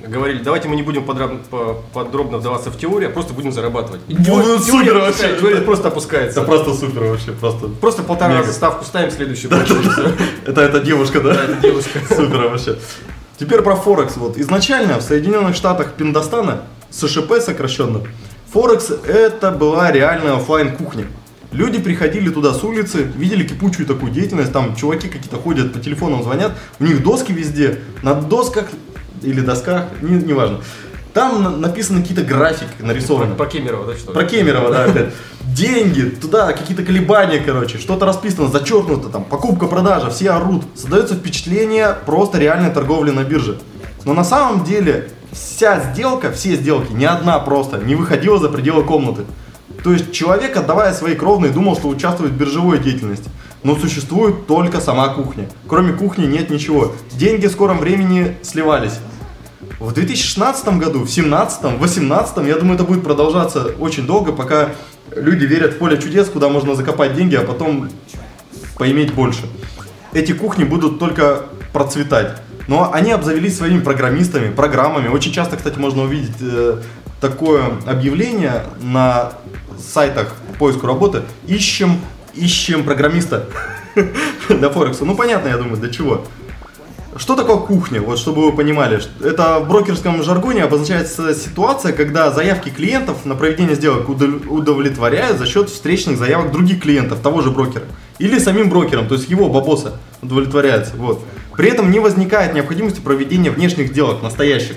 э, 0.03 0.09
говорили, 0.09 0.43
давайте 0.43 0.69
мы 0.69 0.77
не 0.77 0.83
будем 0.83 1.05
подраб- 1.05 1.47
по- 1.51 1.83
подробно 1.93 2.39
вдаваться 2.39 2.71
в 2.71 2.79
теорию, 2.79 3.11
а 3.11 3.13
просто 3.13 3.35
будем 3.35 3.53
зарабатывать. 3.53 4.01
И 4.09 4.15
Ну, 4.15 4.25
теория- 4.25 4.59
супер 4.59 4.85
теория 4.85 4.93
вообще. 4.93 5.09
опускается, 5.11 5.41
теория 5.43 5.61
просто 5.61 5.89
опускается. 5.89 6.41
Это 6.41 6.49
просто 6.49 6.75
супер 6.75 7.05
вообще, 7.05 7.33
просто... 7.33 7.69
Просто 7.69 8.03
полтора 8.03 8.29
Мега. 8.31 8.41
раза 8.41 8.55
ставку 8.55 8.85
ставим, 8.87 9.11
следующую 9.11 9.51
больше. 9.51 9.75
и 9.75 9.77
всё. 9.83 10.13
Это 10.47 10.63
эта 10.63 10.81
девушка, 10.81 11.21
да? 11.21 11.35
Да, 11.35 11.45
это 11.45 11.57
девушка. 11.61 11.99
Супер 12.09 12.49
вообще. 12.49 12.79
Теперь 13.40 13.62
про 13.62 13.74
Форекс. 13.74 14.18
Вот 14.18 14.37
изначально 14.37 14.98
в 14.98 15.03
Соединенных 15.03 15.57
Штатах 15.57 15.94
Пиндостана, 15.94 16.64
СШП 16.90 17.40
сокращенно, 17.40 18.03
Форекс 18.53 18.90
это 18.90 19.50
была 19.50 19.90
реальная 19.90 20.37
оффлайн 20.37 20.76
кухня. 20.76 21.07
Люди 21.50 21.81
приходили 21.81 22.29
туда 22.29 22.53
с 22.53 22.62
улицы, 22.62 22.98
видели 23.16 23.44
кипучую 23.44 23.87
такую 23.87 24.12
деятельность, 24.12 24.53
там 24.53 24.76
чуваки 24.76 25.09
какие-то 25.09 25.37
ходят 25.38 25.72
по 25.72 25.79
телефонам, 25.81 26.22
звонят, 26.22 26.53
у 26.79 26.85
них 26.85 27.03
доски 27.03 27.33
везде, 27.33 27.81
на 28.03 28.12
досках 28.14 28.66
или 29.22 29.40
досках, 29.40 29.87
не- 30.03 30.22
неважно. 30.22 30.61
Там 31.14 31.42
на- 31.42 31.50
написаны 31.57 32.03
какие-то 32.03 32.22
графики, 32.22 32.70
нарисованы. 32.81 33.35
Про 33.37 33.46
Кемерово, 33.46 33.87
да, 33.87 33.96
что 33.98 34.12
ли? 34.12 34.14
Про 34.18 34.24
Кемерово, 34.26 34.70
да, 34.70 34.85
опять. 34.85 35.14
Деньги, 35.55 36.03
туда 36.03 36.53
какие-то 36.53 36.85
колебания, 36.85 37.39
короче, 37.39 37.79
что-то 37.79 38.07
расписано, 38.07 38.49
зачеркнуто, 38.49 39.09
там, 39.09 39.25
покупка, 39.25 39.67
продажа, 39.67 40.11
все 40.11 40.31
орут. 40.31 40.65
Создается 40.75 41.15
впечатление 41.15 41.97
просто 42.07 42.39
реальной 42.39 42.71
торговли 42.71 43.11
на 43.11 43.25
бирже. 43.25 43.59
Но 44.05 44.15
на 44.15 44.23
самом 44.23 44.65
деле 44.65 45.11
вся 45.33 45.81
сделка, 45.81 46.31
все 46.31 46.55
сделки, 46.55 46.93
ни 46.93 47.05
одна 47.05 47.39
просто 47.41 47.79
не 47.79 47.95
выходила 47.95 48.39
за 48.39 48.49
пределы 48.49 48.85
комнаты. 48.85 49.25
То 49.83 49.93
есть 49.93 50.13
человек, 50.13 50.57
отдавая 50.57 50.93
свои 50.93 51.15
кровные, 51.15 51.53
думал, 51.53 51.77
что 51.77 51.89
участвует 51.89 52.33
в 52.33 52.37
биржевой 52.37 52.79
деятельности. 52.79 53.29
Но 53.63 53.77
существует 53.77 54.47
только 54.47 54.81
сама 54.81 55.09
кухня. 55.09 55.49
Кроме 55.67 55.93
кухни 55.93 56.27
нет 56.27 56.51
ничего. 56.51 56.93
Деньги 57.13 57.47
в 57.47 57.53
скором 57.53 57.79
времени 57.79 58.37
сливались. 58.43 58.99
В 59.79 59.93
2016 59.93 60.79
году, 60.79 61.01
в 61.01 61.05
2017, 61.05 61.61
в 61.61 61.79
2018, 61.79 62.37
я 62.47 62.57
думаю, 62.57 62.75
это 62.75 62.85
будет 62.85 63.03
продолжаться 63.03 63.73
очень 63.79 64.07
долго, 64.07 64.33
пока 64.33 64.71
люди 65.14 65.44
верят 65.44 65.75
в 65.75 65.79
поле 65.79 65.99
чудес, 65.99 66.29
куда 66.29 66.49
можно 66.49 66.75
закопать 66.75 67.14
деньги, 67.14 67.35
а 67.35 67.42
потом 67.42 67.90
поиметь 68.77 69.12
больше. 69.12 69.42
Эти 70.12 70.33
кухни 70.33 70.64
будут 70.64 70.99
только 70.99 71.44
процветать. 71.73 72.38
Но 72.66 72.92
они 72.92 73.12
обзавелись 73.12 73.57
своими 73.57 73.81
программистами, 73.81 74.53
программами. 74.53 75.09
Очень 75.09 75.33
часто, 75.33 75.57
кстати, 75.57 75.79
можно 75.79 76.03
увидеть 76.03 76.37
э, 76.40 76.81
такое 77.20 77.64
объявление 77.87 78.64
на 78.81 79.33
сайтах 79.79 80.35
по 80.49 80.66
поиску 80.66 80.87
работы. 80.87 81.23
Ищем, 81.46 82.01
ищем 82.35 82.85
программиста 82.85 83.46
для 84.49 84.68
Форекса. 84.68 85.05
Ну, 85.05 85.16
понятно, 85.16 85.49
я 85.49 85.57
думаю, 85.57 85.77
для 85.77 85.90
чего. 85.90 86.25
Что 87.16 87.35
такое 87.35 87.57
кухня? 87.57 88.01
Вот 88.01 88.18
чтобы 88.18 88.44
вы 88.44 88.53
понимали, 88.53 89.01
это 89.20 89.59
в 89.59 89.68
брокерском 89.68 90.23
жаргоне 90.23 90.62
обозначается 90.62 91.35
ситуация, 91.35 91.92
когда 91.92 92.31
заявки 92.31 92.68
клиентов 92.68 93.25
на 93.25 93.35
проведение 93.35 93.75
сделок 93.75 94.09
удов- 94.09 94.46
удовлетворяют 94.46 95.38
за 95.38 95.46
счет 95.46 95.70
встречных 95.70 96.18
заявок 96.18 96.53
других 96.53 96.81
клиентов 96.81 97.18
того 97.20 97.40
же 97.40 97.51
брокера. 97.51 97.85
Или 98.20 98.38
самим 98.38 98.70
брокером, 98.70 99.09
то 99.09 99.16
есть 99.16 99.29
его 99.29 99.49
бабоса 99.49 99.99
удовлетворяется. 100.23 100.94
Вот. 100.96 101.20
При 101.57 101.68
этом 101.68 101.90
не 101.90 101.99
возникает 101.99 102.55
необходимости 102.55 103.01
проведения 103.01 103.51
внешних 103.51 103.88
сделок, 103.88 104.23
настоящих. 104.23 104.77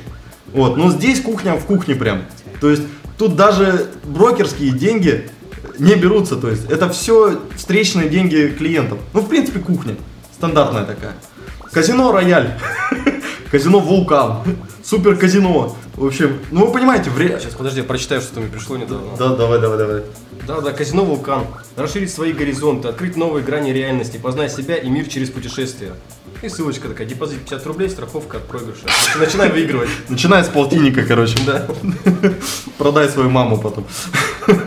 Вот. 0.54 0.76
Но 0.76 0.90
здесь 0.90 1.22
кухня 1.22 1.54
в 1.54 1.66
кухне 1.66 1.94
прям. 1.94 2.24
То 2.60 2.70
есть 2.70 2.84
тут 3.18 3.36
даже 3.36 3.92
брокерские 4.06 4.72
деньги 4.72 5.30
не 5.78 5.94
берутся. 5.96 6.36
То 6.36 6.50
есть 6.50 6.70
это 6.70 6.90
все 6.90 7.40
встречные 7.56 8.10
деньги 8.10 8.54
клиентов. 8.58 8.98
Ну, 9.14 9.22
в 9.22 9.30
принципе, 9.30 9.60
кухня. 9.60 9.96
Стандартная 10.36 10.86
такая. 10.86 11.14
Казино 11.74 12.12
Рояль. 12.12 12.60
Казино 13.52 13.80
Вулкан. 13.80 14.44
Супер 14.84 15.18
казино. 15.18 15.76
В 15.96 16.06
общем, 16.06 16.40
ну 16.52 16.68
вы 16.68 16.72
понимаете, 16.72 17.10
вре... 17.10 17.40
Сейчас, 17.40 17.54
подожди, 17.54 17.80
я 17.80 17.84
прочитаю, 17.86 18.22
что 18.22 18.40
мне 18.40 18.50
пришло 18.50 18.78
недавно. 18.78 19.18
Да, 19.18 19.36
давай, 19.36 19.60
давай, 19.60 19.78
давай. 19.78 20.04
Да, 20.46 20.62
да, 20.62 20.72
казино 20.72 21.04
Вулкан. 21.04 21.46
Расширить 21.76 22.12
свои 22.12 22.34
горизонты, 22.34 22.90
открыть 22.90 23.16
новые 23.16 23.44
грани 23.44 23.72
реальности, 23.72 24.18
познать 24.18 24.54
себя 24.54 24.76
и 24.76 24.90
мир 24.90 25.08
через 25.08 25.30
путешествия. 25.30 25.94
И 26.42 26.50
ссылочка 26.50 26.90
такая, 26.90 27.08
депозит 27.08 27.40
50 27.40 27.66
рублей, 27.66 27.90
страховка 27.90 28.38
от 28.38 28.48
проигрыша. 28.48 28.86
Начинай 29.18 29.50
выигрывать. 29.50 29.90
Начиная 30.10 30.44
с 30.44 30.50
полтинника, 30.50 31.04
короче. 31.04 31.38
Да. 31.46 31.68
Продай 32.78 33.10
свою 33.10 33.30
маму 33.30 33.58
потом. 33.58 33.88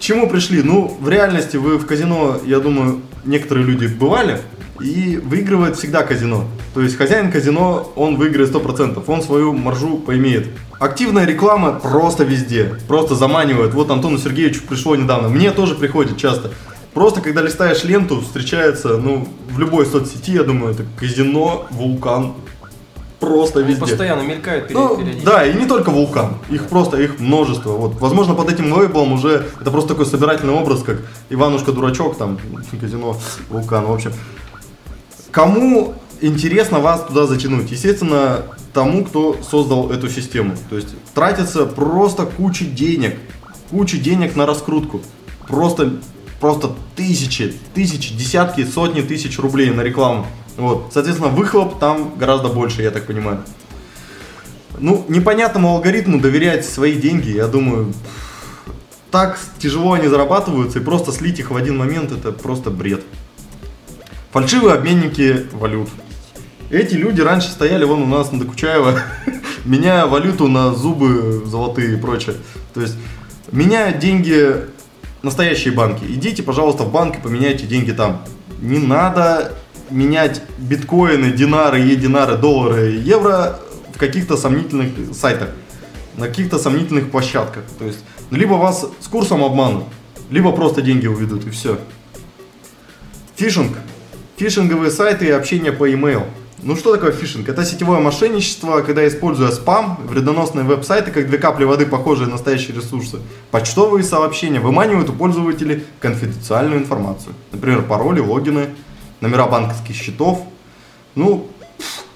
чему 0.00 0.28
пришли? 0.28 0.62
Ну, 0.62 0.96
в 1.00 1.08
реальности 1.08 1.56
вы 1.56 1.78
в 1.78 1.86
казино, 1.86 2.40
я 2.44 2.58
думаю, 2.58 3.02
некоторые 3.24 3.66
люди 3.66 3.86
бывали, 3.86 4.40
и 4.80 5.16
выигрывает 5.18 5.76
всегда 5.76 6.02
казино. 6.02 6.44
То 6.74 6.80
есть 6.80 6.96
хозяин 6.96 7.30
казино, 7.30 7.92
он 7.96 8.16
выиграет 8.16 8.50
100%, 8.50 9.02
он 9.06 9.22
свою 9.22 9.52
маржу 9.52 9.98
поимеет. 9.98 10.48
Активная 10.78 11.26
реклама 11.26 11.72
просто 11.72 12.24
везде, 12.24 12.74
просто 12.88 13.14
заманивает. 13.14 13.74
Вот 13.74 13.90
Антону 13.90 14.18
Сергеевичу 14.18 14.62
пришло 14.68 14.96
недавно, 14.96 15.28
мне 15.28 15.50
тоже 15.52 15.74
приходит 15.74 16.16
часто. 16.16 16.50
Просто 16.94 17.20
когда 17.20 17.42
листаешь 17.42 17.84
ленту, 17.84 18.20
встречается, 18.20 18.96
ну, 18.96 19.28
в 19.50 19.58
любой 19.58 19.86
соцсети, 19.86 20.32
я 20.32 20.42
думаю, 20.42 20.72
это 20.74 20.84
казино, 20.98 21.66
вулкан, 21.70 22.34
просто 23.20 23.60
везде. 23.60 23.82
Постоянно 23.82 24.22
мелькают 24.22 24.70
ну, 24.70 24.98
Да, 25.24 25.46
и 25.46 25.54
не 25.54 25.66
только 25.66 25.90
вулкан, 25.90 26.38
их 26.48 26.66
просто, 26.66 27.00
их 27.00 27.20
множество. 27.20 27.72
Вот, 27.72 28.00
возможно, 28.00 28.34
под 28.34 28.50
этим 28.50 28.72
лейблом 28.72 29.12
уже 29.12 29.46
это 29.60 29.70
просто 29.70 29.90
такой 29.90 30.06
собирательный 30.06 30.54
образ, 30.54 30.82
как 30.82 30.96
Иванушка 31.28 31.70
Дурачок, 31.70 32.16
там, 32.16 32.38
казино, 32.80 33.16
вулкан, 33.50 33.84
в 33.86 33.92
общем. 33.92 34.12
Кому 35.30 35.94
интересно 36.20 36.80
вас 36.80 37.04
туда 37.06 37.26
затянуть? 37.26 37.70
Естественно, 37.70 38.42
тому, 38.72 39.04
кто 39.04 39.36
создал 39.42 39.90
эту 39.90 40.08
систему. 40.08 40.54
То 40.68 40.76
есть 40.76 40.88
тратится 41.14 41.66
просто 41.66 42.26
куча 42.26 42.64
денег, 42.64 43.16
куча 43.70 43.98
денег 43.98 44.36
на 44.36 44.46
раскрутку. 44.46 45.02
Просто, 45.46 45.94
просто 46.40 46.72
тысячи, 46.96 47.54
тысячи, 47.74 48.14
десятки, 48.14 48.64
сотни 48.64 49.02
тысяч 49.02 49.38
рублей 49.38 49.70
на 49.70 49.82
рекламу. 49.82 50.26
Вот. 50.56 50.90
Соответственно, 50.92 51.30
выхлоп 51.30 51.78
там 51.78 52.14
гораздо 52.16 52.48
больше, 52.48 52.82
я 52.82 52.90
так 52.90 53.06
понимаю. 53.06 53.42
Ну, 54.78 55.04
непонятному 55.08 55.68
алгоритму 55.70 56.20
доверять 56.20 56.64
свои 56.64 56.94
деньги, 56.94 57.30
я 57.30 57.46
думаю, 57.46 57.92
так 59.10 59.38
тяжело 59.58 59.92
они 59.92 60.08
зарабатываются, 60.08 60.78
и 60.78 60.82
просто 60.82 61.12
слить 61.12 61.38
их 61.38 61.50
в 61.50 61.56
один 61.56 61.76
момент, 61.76 62.12
это 62.12 62.32
просто 62.32 62.70
бред. 62.70 63.02
Фальшивые 64.32 64.74
обменники 64.74 65.46
валют. 65.52 65.88
Эти 66.70 66.94
люди 66.94 67.20
раньше 67.20 67.48
стояли 67.48 67.82
вон 67.84 68.02
у 68.02 68.06
нас 68.06 68.30
на 68.30 68.38
Докучаева, 68.38 69.00
меняя 69.64 70.06
валюту 70.06 70.46
на 70.46 70.72
зубы 70.72 71.42
золотые 71.44 71.94
и 71.94 72.00
прочее. 72.00 72.36
То 72.72 72.80
есть, 72.80 72.94
меняют 73.50 73.98
деньги 73.98 74.54
настоящие 75.22 75.74
банки. 75.74 76.04
Идите, 76.04 76.44
пожалуйста, 76.44 76.84
в 76.84 76.92
банк 76.92 77.16
и 77.16 77.20
поменяйте 77.20 77.66
деньги 77.66 77.90
там. 77.90 78.22
Не 78.60 78.78
надо 78.78 79.52
менять 79.90 80.42
биткоины, 80.58 81.32
динары, 81.32 81.80
е-динары, 81.80 82.36
доллары, 82.36 82.92
евро 83.02 83.58
в 83.92 83.98
каких-то 83.98 84.36
сомнительных 84.36 84.92
сайтах, 85.12 85.48
на 86.16 86.28
каких-то 86.28 86.60
сомнительных 86.60 87.10
площадках. 87.10 87.64
То 87.80 87.84
есть, 87.84 87.98
либо 88.30 88.54
вас 88.54 88.86
с 89.00 89.08
курсом 89.08 89.42
обманут, 89.42 89.86
либо 90.30 90.52
просто 90.52 90.82
деньги 90.82 91.08
уведут 91.08 91.48
и 91.48 91.50
все. 91.50 91.80
Фишинг 93.34 93.76
Фишинговые 94.40 94.90
сайты 94.90 95.26
и 95.26 95.30
общение 95.30 95.70
по 95.70 95.84
e-mail. 95.84 96.22
Ну 96.62 96.74
что 96.74 96.94
такое 96.94 97.12
фишинг? 97.12 97.50
Это 97.50 97.62
сетевое 97.62 98.00
мошенничество, 98.00 98.80
когда 98.80 99.06
используя 99.06 99.50
спам, 99.50 100.00
вредоносные 100.08 100.64
веб-сайты, 100.64 101.10
как 101.10 101.26
две 101.26 101.36
капли 101.36 101.64
воды, 101.64 101.84
похожие 101.84 102.24
на 102.24 102.32
настоящие 102.32 102.74
ресурсы, 102.74 103.18
почтовые 103.50 104.02
сообщения 104.02 104.58
выманивают 104.58 105.10
у 105.10 105.12
пользователей 105.12 105.84
конфиденциальную 106.00 106.80
информацию. 106.80 107.34
Например, 107.52 107.82
пароли, 107.82 108.20
логины, 108.20 108.70
номера 109.20 109.46
банковских 109.46 109.94
счетов. 109.94 110.40
Ну, 111.14 111.46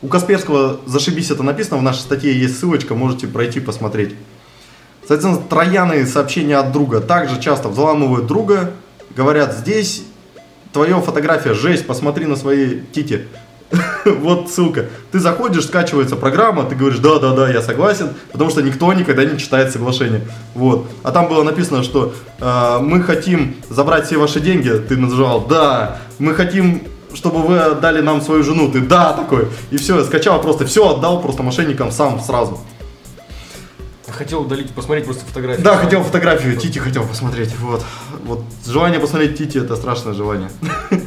у 0.01 0.09
Касперского 0.09 0.81
«Зашибись» 0.87 1.31
это 1.31 1.43
написано, 1.43 1.77
в 1.77 1.83
нашей 1.83 2.01
статье 2.01 2.33
есть 2.33 2.59
ссылочка, 2.59 2.95
можете 2.95 3.27
пройти 3.27 3.61
посмотреть. 3.61 4.15
Соответственно, 5.07 5.47
трояны 5.47 6.07
сообщения 6.07 6.57
от 6.57 6.73
друга 6.73 7.03
также 7.03 7.39
часто 7.39 7.69
взламывают 7.69 8.27
друга, 8.27 8.73
говорят 9.15 9.55
здесь 9.55 10.05
твоя 10.75 11.01
фотография, 11.01 11.55
жесть, 11.55 11.87
посмотри 11.87 12.27
на 12.27 12.37
свои 12.37 12.81
тити. 12.93 13.27
вот 14.05 14.51
ссылка. 14.51 14.87
Ты 15.13 15.21
заходишь, 15.21 15.65
скачивается 15.65 16.17
программа, 16.17 16.65
ты 16.65 16.75
говоришь, 16.75 16.99
да, 16.99 17.19
да, 17.19 17.33
да, 17.33 17.49
я 17.49 17.63
согласен, 17.63 18.11
потому 18.33 18.51
что 18.51 18.61
никто 18.61 18.93
никогда 18.93 19.25
не 19.25 19.39
читает 19.39 19.73
соглашение. 19.73 20.21
Вот. 20.55 20.87
А 21.03 21.13
там 21.13 21.29
было 21.29 21.43
написано, 21.43 21.83
что 21.83 22.13
э, 22.41 22.79
мы 22.83 23.03
хотим 23.03 23.57
забрать 23.71 24.07
все 24.07 24.19
ваши 24.19 24.41
деньги, 24.41 24.69
ты 24.69 24.97
нажал, 24.97 25.47
да, 25.47 25.99
мы 26.19 26.35
хотим 26.35 26.83
чтобы 27.15 27.43
вы 27.43 27.61
отдали 27.61 28.01
нам 28.01 28.21
свою 28.21 28.43
жену, 28.43 28.73
ты 28.73 28.81
да 28.81 29.13
такой. 29.13 29.47
И 29.71 29.77
все, 29.77 30.03
скачал 30.03 30.41
просто, 30.43 30.67
все 30.67 30.97
отдал 30.97 31.23
просто 31.23 31.45
мошенникам 31.45 31.93
сам 31.93 32.19
сразу. 32.19 32.59
Хотел 34.17 34.43
удалить, 34.43 34.71
посмотреть 34.71 35.07
просто 35.07 35.25
фотографию. 35.25 35.65
Да, 35.65 35.77
хотел 35.77 36.03
фотографию, 36.03 36.57
Тити 36.57 36.79
хотел 36.79 37.05
посмотреть. 37.05 37.55
Вот. 37.59 37.85
Вот 38.25 38.45
желание 38.65 39.01
посмотреть 39.01 39.37
Тити 39.37 39.59
это 39.59 39.77
страшное 39.77 40.15
желание. 40.15 40.51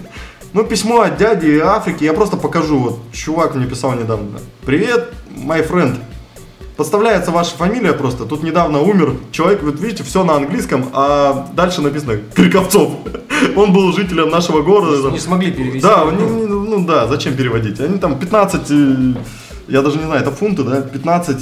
Ну, 0.53 0.63
письмо 0.63 1.01
от 1.01 1.17
дяди 1.17 1.59
Африки, 1.59 2.05
я 2.05 2.13
просто 2.13 2.37
покажу. 2.37 2.79
Вот 2.79 2.99
чувак 3.11 3.53
мне 3.53 3.67
писал 3.67 3.93
недавно. 3.93 4.39
Привет, 4.65 5.13
my 5.29 5.69
friend. 5.69 5.97
Подставляется 6.77 7.31
ваша 7.31 7.55
фамилия 7.55 7.93
просто. 7.93 8.25
Тут 8.25 8.43
недавно 8.43 8.79
умер 8.79 9.17
человек, 9.31 9.61
вот 9.61 9.79
видите, 9.79 10.03
все 10.03 10.23
на 10.23 10.35
английском, 10.35 10.89
а 10.93 11.49
дальше 11.53 11.81
написано 11.81 12.17
Криковцов. 12.33 12.93
Он 13.55 13.73
был 13.73 13.91
жителем 13.93 14.29
нашего 14.29 14.61
города. 14.61 15.11
Не 15.11 15.19
смогли 15.19 15.51
перевести. 15.51 15.81
Да, 15.81 16.05
ну 16.05 16.85
да, 16.85 17.07
зачем 17.07 17.35
переводить? 17.35 17.79
Они 17.79 17.99
там 17.99 18.17
15, 18.17 18.61
э, 18.71 19.13
я 19.67 19.81
даже 19.81 19.97
не 19.97 20.05
знаю, 20.05 20.21
это 20.21 20.31
фунты, 20.31 20.63
да, 20.63 20.81
15 20.81 21.35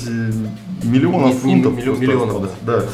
миллионов 0.86 1.40
фунтов. 1.40 1.76
Миллион, 1.76 2.00
миллионов, 2.00 2.42
да. 2.62 2.80
да. 2.80 2.86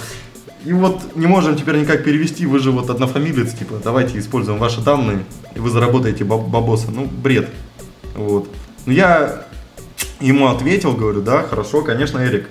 И 0.66 0.74
вот 0.74 1.16
не 1.16 1.26
можем 1.26 1.56
теперь 1.56 1.78
никак 1.78 2.04
перевести, 2.04 2.46
вы 2.46 2.60
же 2.60 2.72
вот 2.72 2.90
однофамилец, 2.90 3.54
типа, 3.54 3.82
давайте 3.84 4.20
используем 4.20 4.60
ваши 4.60 4.82
данные, 4.82 5.26
и 5.56 5.60
вы 5.60 5.70
заработаете 5.70 6.24
бабосы. 6.24 6.92
Ну, 6.92 7.06
бред. 7.06 7.50
Вот. 8.16 8.48
Но 8.86 8.94
я 8.94 9.46
ему 10.20 10.48
ответил, 10.48 10.94
говорю, 10.94 11.22
да, 11.22 11.44
хорошо, 11.44 11.82
конечно, 11.82 12.20
Эрик, 12.20 12.48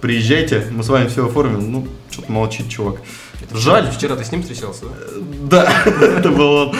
приезжайте, 0.00 0.66
мы 0.70 0.82
с 0.82 0.88
вами 0.88 1.08
все 1.08 1.26
оформим. 1.26 1.72
Ну, 1.72 1.88
что-то 2.10 2.30
молчит 2.30 2.68
чувак. 2.68 2.96
Это 3.42 3.56
Жаль. 3.56 3.90
Вчера 3.90 4.16
ты 4.16 4.24
с 4.24 4.32
ним 4.32 4.42
встречался, 4.42 4.84
да? 4.84 5.64
Да, 5.64 5.90
это 6.18 6.30
был 6.30 6.52
он. 6.52 6.76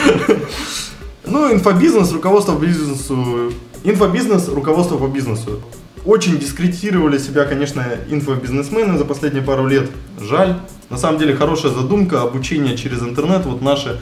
Ну, 1.25 1.51
инфобизнес, 1.51 2.11
руководство 2.11 2.55
по 2.55 2.61
бизнесу. 2.61 3.51
Инфобизнес, 3.83 4.47
руководство 4.49 4.97
по 4.97 5.07
бизнесу. 5.07 5.61
Очень 6.09 6.39
дискредитировали 6.39 7.19
себя, 7.19 7.45
конечно, 7.45 7.85
инфобизнесмены 8.09 8.97
за 8.97 9.05
последние 9.05 9.43
пару 9.43 9.67
лет. 9.67 9.91
Жаль. 10.19 10.55
На 10.89 10.97
самом 10.97 11.19
деле 11.19 11.35
хорошая 11.35 11.71
задумка, 11.71 12.23
обучение 12.23 12.75
через 12.75 13.03
интернет. 13.03 13.45
Вот 13.45 13.61
наше, 13.61 14.01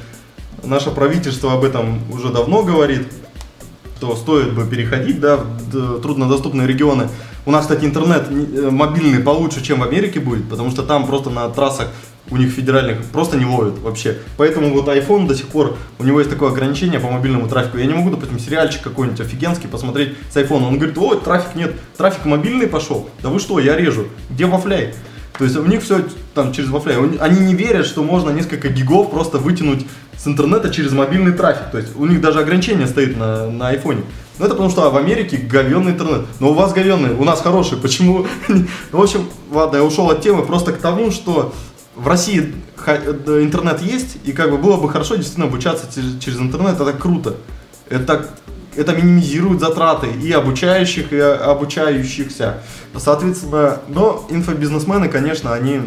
наше 0.63 0.89
правительство 0.91 1.52
об 1.52 1.65
этом 1.65 2.00
уже 2.10 2.30
давно 2.30 2.63
говорит, 2.63 3.10
то 4.00 4.15
стоит 4.15 4.54
бы 4.54 4.65
переходить 4.65 5.20
да, 5.20 5.36
в 5.36 6.00
труднодоступные 6.00 6.65
регионы. 6.65 7.10
У 7.46 7.52
нас, 7.52 7.63
кстати, 7.63 7.84
интернет 7.84 8.28
э, 8.30 8.70
мобильный 8.72 9.20
получше, 9.20 9.62
чем 9.62 9.82
в 9.82 9.84
Америке 9.84 10.22
будет, 10.22 10.48
потому 10.48 10.72
что 10.72 10.84
там 10.84 11.08
просто 11.08 11.30
на 11.30 11.50
трассах 11.50 11.89
у 12.30 12.38
них 12.38 12.52
федеральных 12.52 13.04
просто 13.06 13.38
не 13.38 13.46
ловят 13.46 13.80
вообще. 13.80 14.18
Поэтому 14.38 14.74
вот 14.74 14.88
iPhone 14.88 15.28
до 15.28 15.36
сих 15.36 15.48
пор, 15.48 15.78
у 16.00 16.04
него 16.04 16.20
есть 16.20 16.30
такое 16.30 16.50
ограничение 16.50 17.00
по 17.00 17.10
мобильному 17.10 17.48
трафику. 17.48 17.78
Я 17.78 17.86
не 17.86 17.94
могу, 17.94 18.10
допустим, 18.10 18.40
сериальчик 18.40 18.82
какой-нибудь 18.82 19.22
офигенский 19.22 19.70
посмотреть 19.70 20.16
с 20.32 20.36
iPhone. 20.36 20.68
Он 20.68 20.78
говорит, 20.78 20.98
ой, 20.98 21.20
трафик 21.20 21.56
нет, 21.56 21.76
трафик 21.98 22.26
мобильный 22.26 22.68
пошел. 22.68 23.10
Да 23.22 23.30
вы 23.30 23.40
что, 23.40 23.60
я 23.60 23.76
режу. 23.76 24.06
Где 24.30 24.46
вафляй? 24.46 24.94
То 25.38 25.44
есть 25.44 25.56
у 25.56 25.66
них 25.66 25.84
все 25.84 26.04
там 26.34 26.52
через 26.52 26.70
вафляй. 26.70 26.98
Они 27.20 27.40
не 27.40 27.54
верят, 27.54 27.86
что 27.86 28.04
можно 28.04 28.32
несколько 28.32 28.70
гигов 28.70 29.12
просто 29.12 29.38
вытянуть 29.38 29.86
с 30.18 30.26
интернета 30.28 30.70
через 30.72 30.92
мобильный 30.92 31.32
трафик. 31.32 31.70
То 31.72 31.78
есть 31.78 31.96
у 31.96 32.06
них 32.06 32.22
даже 32.22 32.40
ограничение 32.40 32.88
стоит 32.88 33.18
на, 33.18 33.50
на 33.50 33.70
айфоне. 33.70 34.02
Ну 34.40 34.46
это 34.46 34.54
потому 34.54 34.70
что 34.70 34.90
в 34.90 34.98
Америке 34.98 35.38
говенный 35.38 35.92
интернет. 35.92 36.26
Но 36.40 36.52
у 36.52 36.54
вас 36.54 36.74
говенный, 36.74 37.12
у 37.12 37.24
нас 37.24 37.42
хороший. 37.42 37.78
Почему? 37.78 38.28
В 38.92 39.02
общем, 39.02 39.28
ладно, 39.52 39.78
я 39.78 39.84
ушел 39.84 40.10
от 40.10 40.22
темы 40.22 40.44
просто 40.44 40.74
к 40.74 40.78
тому, 40.78 41.12
что 41.12 41.54
в 41.97 42.07
России 42.07 42.53
интернет 42.86 43.81
есть, 43.81 44.17
и 44.23 44.31
как 44.31 44.51
бы 44.51 44.57
было 44.57 44.77
бы 44.77 44.89
хорошо 44.89 45.15
действительно 45.15 45.47
обучаться 45.47 45.88
через 46.19 46.39
интернет, 46.39 46.79
это 46.79 46.93
круто. 46.93 47.36
Это, 47.89 48.27
это 48.75 48.93
минимизирует 48.95 49.60
затраты 49.60 50.07
и 50.07 50.31
обучающих, 50.31 51.12
и 51.12 51.19
обучающихся. 51.19 52.60
Соответственно, 52.95 53.79
но 53.88 54.25
инфобизнесмены, 54.29 55.10
конечно, 55.10 55.53
они 55.53 55.81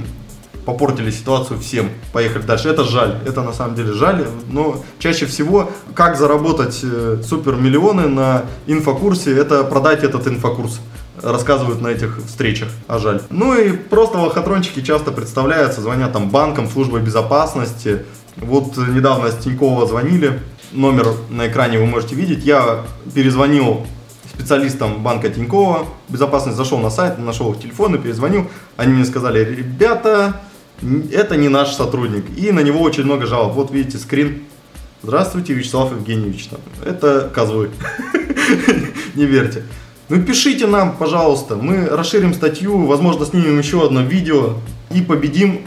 попортили 0.64 1.10
ситуацию 1.10 1.58
всем. 1.58 1.90
Поехали 2.12 2.42
дальше. 2.42 2.68
Это 2.68 2.84
жаль. 2.84 3.18
Это 3.26 3.42
на 3.42 3.52
самом 3.52 3.74
деле 3.74 3.92
жаль. 3.92 4.26
Но 4.50 4.82
чаще 4.98 5.26
всего, 5.26 5.70
как 5.94 6.16
заработать 6.16 6.80
э, 6.82 7.22
супермиллионы 7.26 8.08
на 8.08 8.44
инфокурсе, 8.66 9.34
это 9.36 9.64
продать 9.64 10.04
этот 10.04 10.26
инфокурс 10.26 10.80
рассказывают 11.22 11.80
на 11.80 11.88
этих 11.88 12.18
встречах, 12.26 12.68
а 12.86 12.98
жаль. 12.98 13.22
Ну 13.30 13.54
и 13.58 13.72
просто 13.72 14.18
лохотрончики 14.18 14.80
часто 14.80 15.12
представляются, 15.12 15.80
звонят 15.80 16.12
там 16.12 16.30
банкам, 16.30 16.68
службой 16.68 17.00
безопасности. 17.00 18.04
Вот 18.36 18.76
недавно 18.76 19.30
с 19.30 19.36
Тинькова 19.36 19.86
звонили, 19.86 20.40
номер 20.72 21.08
на 21.28 21.48
экране 21.48 21.78
вы 21.78 21.86
можете 21.86 22.14
видеть. 22.14 22.44
Я 22.44 22.84
перезвонил 23.14 23.86
специалистам 24.32 25.02
банка 25.02 25.28
Тинькова, 25.28 25.86
безопасность 26.08 26.56
зашел 26.56 26.78
на 26.78 26.90
сайт, 26.90 27.18
нашел 27.18 27.52
их 27.52 27.60
телефон 27.60 27.94
и 27.94 27.98
перезвонил. 27.98 28.46
Они 28.76 28.92
мне 28.92 29.04
сказали, 29.04 29.44
ребята, 29.44 30.40
это 31.12 31.36
не 31.36 31.48
наш 31.48 31.72
сотрудник. 31.72 32.24
И 32.38 32.50
на 32.52 32.60
него 32.60 32.80
очень 32.80 33.04
много 33.04 33.26
жалоб. 33.26 33.54
Вот 33.54 33.70
видите 33.70 33.98
скрин. 33.98 34.44
Здравствуйте, 35.02 35.54
Вячеслав 35.54 35.92
Евгеньевич. 35.92 36.50
Это 36.84 37.30
козлы. 37.34 37.70
Не 39.14 39.24
верьте. 39.24 39.62
Ну 40.10 40.20
пишите 40.20 40.66
нам, 40.66 40.96
пожалуйста. 40.96 41.54
Мы 41.54 41.86
расширим 41.86 42.34
статью, 42.34 42.84
возможно, 42.84 43.24
снимем 43.24 43.56
еще 43.56 43.86
одно 43.86 44.02
видео 44.02 44.54
и 44.90 45.02
победим 45.02 45.64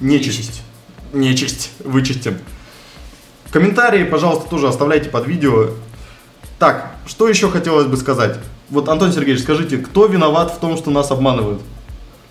нечисть. 0.00 0.62
Нечисть 1.12 1.70
вычистим. 1.78 2.38
Комментарии, 3.52 4.02
пожалуйста, 4.02 4.50
тоже 4.50 4.66
оставляйте 4.66 5.10
под 5.10 5.28
видео. 5.28 5.68
Так, 6.58 6.96
что 7.06 7.28
еще 7.28 7.48
хотелось 7.48 7.86
бы 7.86 7.96
сказать? 7.96 8.36
Вот, 8.68 8.88
Антон 8.88 9.12
Сергеевич, 9.12 9.44
скажите, 9.44 9.78
кто 9.78 10.06
виноват 10.06 10.52
в 10.52 10.58
том, 10.58 10.76
что 10.76 10.90
нас 10.90 11.12
обманывают? 11.12 11.62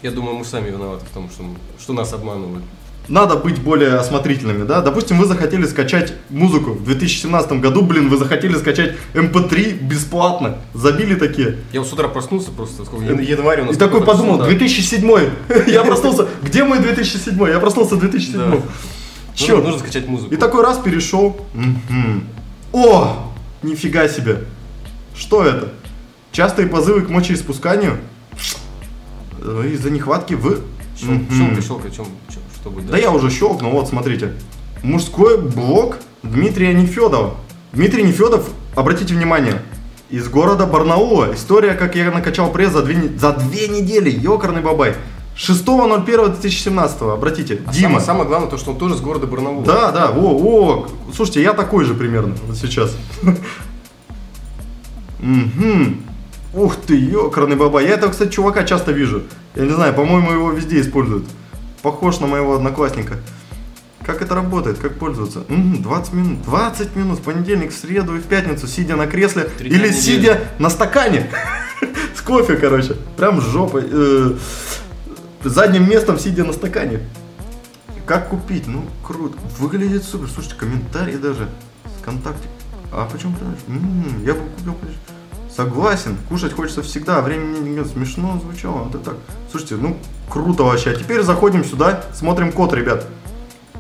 Я 0.02 0.12
думаю, 0.12 0.36
мы 0.36 0.44
сами 0.44 0.70
виноваты 0.70 1.06
в 1.06 1.14
том, 1.14 1.30
что, 1.30 1.46
что 1.80 1.94
нас 1.94 2.12
обманывают. 2.12 2.66
Надо 3.10 3.36
быть 3.36 3.60
более 3.60 3.96
осмотрительными, 3.96 4.64
да? 4.64 4.82
Допустим, 4.82 5.18
вы 5.18 5.26
захотели 5.26 5.66
скачать 5.66 6.14
музыку 6.30 6.72
в 6.72 6.86
2017 6.86 7.54
году, 7.54 7.82
блин, 7.82 8.08
вы 8.08 8.18
захотели 8.18 8.56
скачать 8.56 8.96
MP3 9.14 9.72
эм 9.72 9.88
бесплатно. 9.88 10.58
Забили 10.74 11.16
такие. 11.16 11.58
Я 11.74 11.82
вот 11.82 11.90
с 11.90 11.94
утра 11.94 12.08
проснулся 12.08 12.52
просто, 12.52 12.86
сколько, 12.86 13.14
январь 13.22 13.62
у 13.62 13.66
нас. 13.66 13.76
И 13.76 13.80
такой 13.80 14.04
подумал, 14.04 14.42
2007 14.42 15.30
Я 15.68 15.84
проснулся, 15.84 16.28
где 16.42 16.64
мой 16.64 16.80
2007 16.80 17.50
Я 17.50 17.60
проснулся 17.60 17.96
в 17.96 18.00
2007 18.00 18.62
Че? 19.36 19.58
Нужно 19.58 19.80
скачать 19.80 20.08
музыку. 20.08 20.34
И 20.34 20.38
такой 20.38 20.64
раз 20.64 20.78
перешел. 20.78 21.46
О, 22.72 23.34
нифига 23.64 24.08
себе. 24.08 24.46
Что 25.16 25.44
это? 25.44 25.70
Частые 26.32 26.68
позывы 26.68 27.02
к 27.02 27.10
мочеиспусканию 27.10 28.00
из-за 29.66 29.90
нехватки 29.92 30.34
в... 30.36 30.62
Щелкай, 30.98 31.62
щелкай, 31.62 31.92
чем, 31.92 32.06
что 32.64 32.70
будет 32.70 32.90
Да 32.90 32.98
я 32.98 33.12
уже 33.12 33.30
щелкнул, 33.30 33.72
вот 33.72 33.90
смотрите. 33.90 34.32
Мужской 34.84 35.38
блок 35.38 35.98
Дмитрия 36.24 36.74
Нефедова. 36.74 37.36
Дмитрий 37.74 38.04
Нефедов, 38.04 38.50
обратите 38.74 39.14
внимание, 39.14 39.62
из 40.10 40.30
города 40.30 40.66
Барнаула. 40.66 41.34
История, 41.34 41.74
как 41.74 41.96
я 41.96 42.10
накачал 42.10 42.54
пресс 42.54 42.72
за 42.72 42.82
две, 42.84 43.10
за 43.18 43.34
две 43.34 43.68
недели. 43.68 44.10
Ёкарный 44.10 44.62
бабай. 44.62 44.96
6.01.2017, 45.36 47.14
обратите, 47.14 47.60
а 47.66 47.74
Дима. 47.74 48.00
Самое, 48.00 48.06
самое 48.06 48.28
главное, 48.28 48.50
то, 48.50 48.58
что 48.58 48.72
он 48.72 48.78
тоже 48.78 48.96
с 48.96 49.02
города 49.02 49.28
Барнаула. 49.28 49.66
Да, 49.66 49.92
да, 49.92 50.12
о, 50.12 50.38
о, 50.38 50.88
слушайте, 51.14 51.42
я 51.42 51.54
такой 51.54 51.84
же 51.84 51.96
примерно 51.96 52.36
вот 52.48 52.56
сейчас. 52.56 52.96
Угу. 55.20 56.64
Ух 56.64 56.76
ты, 56.78 56.96
ёкарный 56.98 57.56
баба. 57.58 57.82
Я 57.82 57.96
этого, 57.96 58.12
кстати, 58.12 58.32
чувака 58.32 58.64
часто 58.64 58.92
вижу. 58.94 59.24
Я 59.56 59.66
не 59.66 59.74
знаю, 59.74 59.94
по-моему, 59.94 60.32
его 60.32 60.52
везде 60.52 60.80
используют. 60.80 61.26
Похож 61.84 62.22
на 62.22 62.28
моего 62.28 62.56
одноклассника. 62.56 63.18
Как 64.06 64.22
это 64.22 64.36
работает? 64.36 64.80
Как 64.80 64.98
пользоваться? 64.98 65.40
Угу, 65.40 65.80
20 65.80 66.14
минут. 66.14 66.42
20 66.44 66.96
минут 66.96 67.20
в 67.20 67.24
понедельник, 67.24 67.72
в 67.72 67.78
среду 67.78 68.16
и 68.16 68.20
в 68.20 68.24
пятницу, 68.24 68.68
сидя 68.68 68.96
на 68.96 69.06
кресле 69.06 69.50
или 69.60 69.92
сидя 69.92 70.40
на 70.60 70.70
стакане. 70.70 71.30
С 72.16 72.22
кофе, 72.22 72.56
короче. 72.56 72.96
Прям 73.18 73.42
жопой. 73.42 73.84
Э, 73.92 74.38
задним 75.44 75.90
местом, 75.90 76.18
сидя 76.18 76.46
на 76.46 76.54
стакане. 76.54 77.02
Как 78.06 78.30
купить? 78.30 78.66
Ну, 78.66 78.86
круто. 79.06 79.38
Выглядит 79.60 80.04
супер. 80.04 80.30
Слушайте, 80.30 80.56
комментарии 80.56 81.18
даже. 81.18 81.50
Вконтакте. 82.02 82.48
А 82.94 83.10
почему 83.12 83.34
ты 83.34 83.44
знаешь? 83.44 84.24
Я 84.26 84.36
бы 84.36 84.42
купил, 84.56 84.76
Согласен, 85.56 86.18
кушать 86.30 86.54
хочется 86.54 86.82
всегда, 86.82 87.22
времени 87.22 87.70
нет. 87.70 87.88
Смешно 87.88 88.40
звучало, 88.42 88.90
вот 88.92 89.04
так. 89.04 89.16
Слушайте, 89.52 89.76
ну 89.76 89.98
круто 90.30 90.64
вообще. 90.64 90.92
А 90.92 90.96
теперь 90.96 91.22
заходим 91.22 91.64
сюда, 91.64 92.04
смотрим 92.14 92.52
код, 92.52 92.74
ребят. 92.74 93.06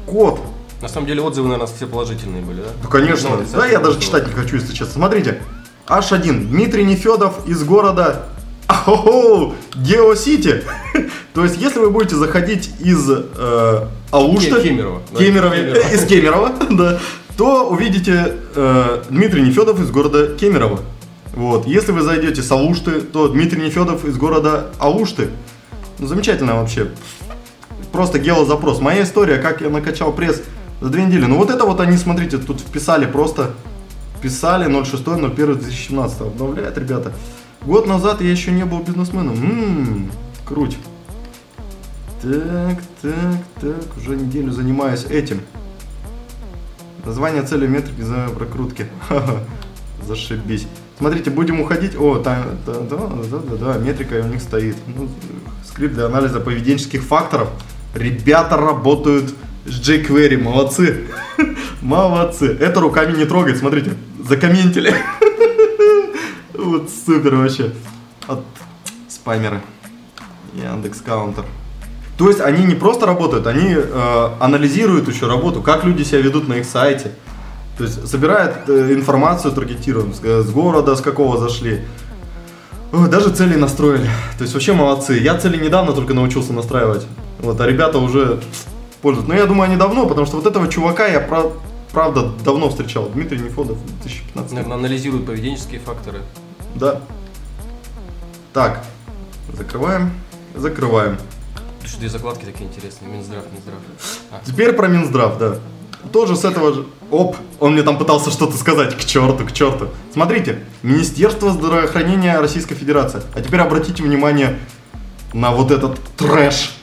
Код. 0.05 0.39
На 0.81 0.87
самом 0.87 1.07
деле 1.07 1.21
отзывы 1.21 1.47
на 1.47 1.57
нас 1.57 1.73
все 1.75 1.87
положительные 1.87 2.43
были, 2.43 2.57
да? 2.57 2.69
Ну 2.83 2.89
конечно. 2.89 3.29
Ну, 3.29 3.43
да, 3.53 3.65
я 3.65 3.79
даже 3.79 3.99
читать 3.99 4.27
не 4.27 4.33
хочу, 4.33 4.57
если 4.57 4.73
честно. 4.73 4.93
Смотрите. 4.93 5.41
H1. 5.87 6.49
Дмитрий 6.49 6.85
Нефедов 6.85 7.47
из 7.47 7.63
города 7.63 8.27
Ахо, 8.67 9.53
Геосити. 9.75 10.63
То 11.33 11.43
есть, 11.43 11.57
если 11.59 11.79
вы 11.79 11.89
будете 11.89 12.15
заходить 12.15 12.69
из 12.79 13.09
э, 13.09 13.87
Алушта, 14.11 14.61
Кемерово, 14.61 15.01
Кемерово, 15.17 15.53
из 15.93 16.05
Кемерово, 16.05 16.51
да, 16.69 16.99
то 17.37 17.67
увидите 17.67 18.35
э, 18.55 19.03
Дмитрий 19.09 19.41
Нефедов 19.41 19.81
из 19.81 19.89
города 19.89 20.35
Кемерово. 20.35 20.79
Вот. 21.33 21.65
Если 21.65 21.91
вы 21.91 22.01
зайдете 22.01 22.41
с 22.41 22.51
Алушты, 22.51 23.01
то 23.01 23.27
Дмитрий 23.27 23.61
Нефедов 23.61 24.05
из 24.05 24.17
города 24.17 24.71
Алушты. 24.79 25.29
Ну, 25.99 26.07
замечательно 26.07 26.55
вообще. 26.55 26.91
Просто 27.91 28.19
геозапрос. 28.19 28.79
Моя 28.79 29.03
история, 29.03 29.37
как 29.37 29.61
я 29.61 29.69
накачал 29.69 30.13
пресс 30.13 30.41
за 30.81 30.89
две 30.89 31.05
недели. 31.05 31.25
Ну 31.25 31.37
вот 31.37 31.49
это 31.49 31.65
вот 31.65 31.79
они, 31.79 31.97
смотрите, 31.97 32.37
тут 32.37 32.59
вписали 32.59 33.05
просто. 33.05 33.51
Писали 34.21 34.67
06.01.2017. 34.67 36.27
Обновляет, 36.27 36.77
ребята. 36.77 37.11
Год 37.61 37.87
назад 37.87 38.21
я 38.21 38.29
еще 38.31 38.51
не 38.51 38.65
был 38.65 38.79
бизнесменом. 38.79 39.35
Ммм, 39.35 40.11
круть. 40.45 40.77
Так, 42.21 42.79
так, 43.01 43.37
так, 43.59 43.97
уже 43.97 44.15
неделю 44.15 44.51
занимаюсь 44.51 45.05
этим. 45.05 45.41
Название 47.05 47.43
цели 47.43 47.67
метрики 47.67 48.01
за 48.01 48.29
прокрутки. 48.29 48.87
Зашибись. 50.07 50.67
Смотрите, 51.03 51.31
будем 51.31 51.59
уходить. 51.59 51.97
О, 51.99 52.19
там, 52.19 52.45
да, 52.65 52.75
да, 52.75 52.95
да, 53.29 53.37
да, 53.39 53.73
да, 53.73 53.77
метрика 53.77 54.21
у 54.23 54.27
них 54.29 54.41
стоит. 54.41 54.77
Ну, 54.87 55.09
скрипт 55.67 55.95
для 55.95 56.05
анализа 56.05 56.39
поведенческих 56.39 57.03
факторов. 57.03 57.49
Ребята 57.93 58.55
работают 58.55 59.35
с 59.65 59.81
jQuery, 59.81 60.41
молодцы. 60.41 61.09
молодцы. 61.81 62.57
Это 62.57 62.79
руками 62.79 63.17
не 63.17 63.25
трогать, 63.25 63.57
смотрите, 63.57 63.95
закомментили. 64.25 64.95
вот 66.53 66.89
супер 67.05 67.35
вообще. 67.35 67.73
От 68.29 68.45
спамеры. 69.09 69.59
Яндекс 70.53 71.01
Каунтер. 71.01 71.43
То 72.17 72.29
есть 72.29 72.39
они 72.39 72.63
не 72.63 72.75
просто 72.75 73.05
работают, 73.05 73.45
они 73.45 73.75
э, 73.75 74.29
анализируют 74.39 75.09
еще 75.09 75.27
работу, 75.27 75.61
как 75.61 75.83
люди 75.83 76.03
себя 76.03 76.21
ведут 76.21 76.47
на 76.47 76.53
их 76.53 76.65
сайте. 76.65 77.11
То 77.77 77.85
есть 77.85 78.07
собирает 78.07 78.69
э, 78.69 78.93
информацию 78.93 79.51
таргетированную, 79.51 80.13
с, 80.13 80.47
с 80.47 80.51
города, 80.51 80.95
с 80.95 81.01
какого 81.01 81.37
зашли. 81.37 81.81
Даже 82.91 83.31
цели 83.31 83.55
настроили. 83.55 84.07
То 84.37 84.43
есть 84.43 84.53
вообще 84.53 84.73
молодцы. 84.73 85.17
Я 85.17 85.35
цели 85.39 85.57
недавно 85.57 85.93
только 85.93 86.13
научился 86.13 86.53
настраивать. 86.53 87.07
Вот, 87.39 87.59
а 87.59 87.65
ребята 87.65 87.97
уже 87.97 88.39
пользуются. 89.01 89.33
Но 89.33 89.37
я 89.37 89.47
думаю, 89.47 89.63
они 89.63 89.77
давно, 89.77 90.05
потому 90.05 90.27
что 90.27 90.35
вот 90.35 90.45
этого 90.45 90.67
чувака 90.67 91.07
я 91.07 91.19
про, 91.19 91.51
правда 91.91 92.31
давно 92.45 92.69
встречал. 92.69 93.09
Дмитрий 93.09 93.39
Нефодов, 93.39 93.83
2015. 93.83 94.53
Наверное, 94.53 94.77
анализирует 94.77 95.25
поведенческие 95.25 95.79
факторы. 95.79 96.19
Да. 96.75 97.01
Так, 98.53 98.85
закрываем, 99.51 100.11
закрываем. 100.53 101.17
Что 101.83 101.97
две 101.97 102.09
закладки 102.09 102.45
такие 102.45 102.69
интересные, 102.69 103.11
Минздрав, 103.11 103.43
Минздрав. 103.51 103.79
А. 104.29 104.41
Теперь 104.45 104.73
про 104.73 104.87
Минздрав, 104.87 105.39
да 105.39 105.57
тоже 106.11 106.35
с 106.35 106.45
этого 106.45 106.73
же... 106.73 106.85
Оп, 107.11 107.35
он 107.59 107.73
мне 107.73 107.83
там 107.83 107.97
пытался 107.97 108.31
что-то 108.31 108.57
сказать. 108.57 108.97
К 108.97 109.05
черту, 109.05 109.45
к 109.45 109.51
черту. 109.51 109.89
Смотрите, 110.11 110.59
Министерство 110.81 111.51
здравоохранения 111.51 112.39
Российской 112.39 112.75
Федерации. 112.75 113.21
А 113.35 113.41
теперь 113.41 113.59
обратите 113.59 114.01
внимание 114.03 114.59
на 115.33 115.51
вот 115.51 115.71
этот 115.71 115.99
трэш. 116.17 116.73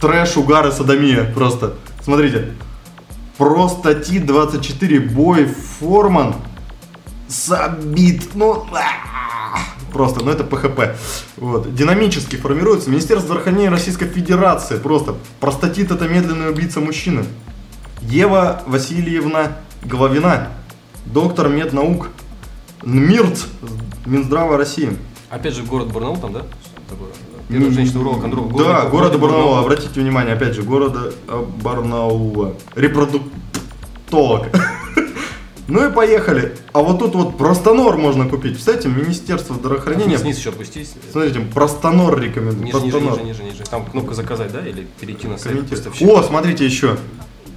Трэш, 0.00 0.36
угар 0.36 0.66
и 0.68 0.72
садомия 0.72 1.24
просто. 1.24 1.74
Смотрите. 2.02 2.52
Про 3.36 3.68
статьи 3.68 4.20
24 4.20 5.00
бой 5.00 5.46
Форман 5.46 6.36
забит. 7.28 8.34
Ну, 8.34 8.64
просто, 9.92 10.24
ну 10.24 10.30
это 10.30 10.44
ПХП. 10.44 10.96
Вот. 11.36 11.74
Динамически 11.74 12.36
формируется 12.36 12.90
Министерство 12.90 13.26
здравоохранения 13.26 13.70
Российской 13.70 14.06
Федерации. 14.06 14.78
Просто 14.78 15.16
простатит 15.40 15.90
это 15.90 16.06
медленный 16.06 16.50
убийца 16.50 16.80
мужчины. 16.80 17.24
Ева 18.08 18.62
Васильевна 18.66 19.52
Головина, 19.82 20.48
доктор 21.06 21.48
меднаук, 21.48 22.08
НМИРЦ, 22.82 23.46
Минздрава 24.06 24.56
России. 24.56 24.96
Опять 25.30 25.54
же, 25.54 25.62
город 25.62 25.92
Барнаул 25.92 26.16
там, 26.18 26.32
да? 26.32 26.42
Первая 27.48 27.70
женщина-уролог 27.70 28.24
Андров. 28.24 28.56
Да, 28.56 28.86
города 28.86 29.18
Барнаула, 29.18 29.60
обратите 29.60 30.00
внимание, 30.00 30.34
опять 30.34 30.54
же, 30.54 30.62
города 30.62 31.12
э, 31.28 31.44
Барнаула. 31.62 32.54
Репродуктолог. 32.74 34.48
Ну 35.66 35.88
и 35.88 35.90
поехали. 35.90 36.54
А 36.74 36.80
вот 36.80 36.98
тут 36.98 37.14
вот 37.14 37.38
простонор 37.38 37.96
можно 37.96 38.28
купить. 38.28 38.58
Кстати, 38.58 38.86
Министерство 38.86 39.56
здравоохранения. 39.56 40.18
Вниз 40.18 40.36
еще 40.36 40.50
опустись. 40.50 40.92
Смотрите, 41.10 41.40
простонор 41.40 42.20
рекомендую. 42.20 42.66
Ниже, 42.66 43.00
ниже, 43.00 43.00
ниже, 43.00 43.22
ниже, 43.22 43.42
ниже. 43.44 43.62
Там 43.70 43.86
кнопка 43.86 44.12
заказать, 44.12 44.52
да? 44.52 44.60
Или 44.60 44.86
перейти 45.00 45.26
на 45.26 45.38
сайт 45.38 45.56
О, 46.02 46.22
смотрите 46.22 46.66
еще 46.66 46.98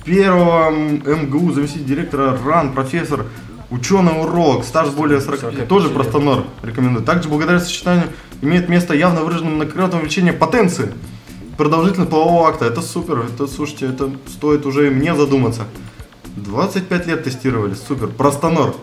первого 0.07 0.71
МГУ, 0.71 1.51
заместитель 1.51 1.85
директора 1.85 2.37
РАН, 2.43 2.73
профессор, 2.73 3.25
ученый 3.69 4.13
уролог, 4.13 4.63
стаж 4.63 4.89
более 4.89 5.19
40, 5.19 5.39
40 5.39 5.67
тоже 5.67 5.89
простонор 5.89 6.45
рекомендую. 6.63 7.05
Также 7.05 7.27
благодаря 7.27 7.59
сочетанию 7.59 8.07
имеет 8.41 8.69
место 8.69 8.93
явно 8.93 9.21
выраженное 9.21 9.51
многократное 9.51 9.99
увеличение 9.99 10.33
потенции. 10.33 10.93
продолжительность 11.57 12.11
полового 12.11 12.47
акта, 12.47 12.65
это 12.65 12.81
супер, 12.81 13.25
это, 13.25 13.47
слушайте, 13.47 13.87
это 13.87 14.09
стоит 14.27 14.65
уже 14.65 14.89
мне 14.89 15.13
задуматься. 15.13 15.63
25 16.37 17.07
лет 17.07 17.23
тестировали, 17.23 17.73
супер. 17.73 18.07
Простонор. 18.07 18.75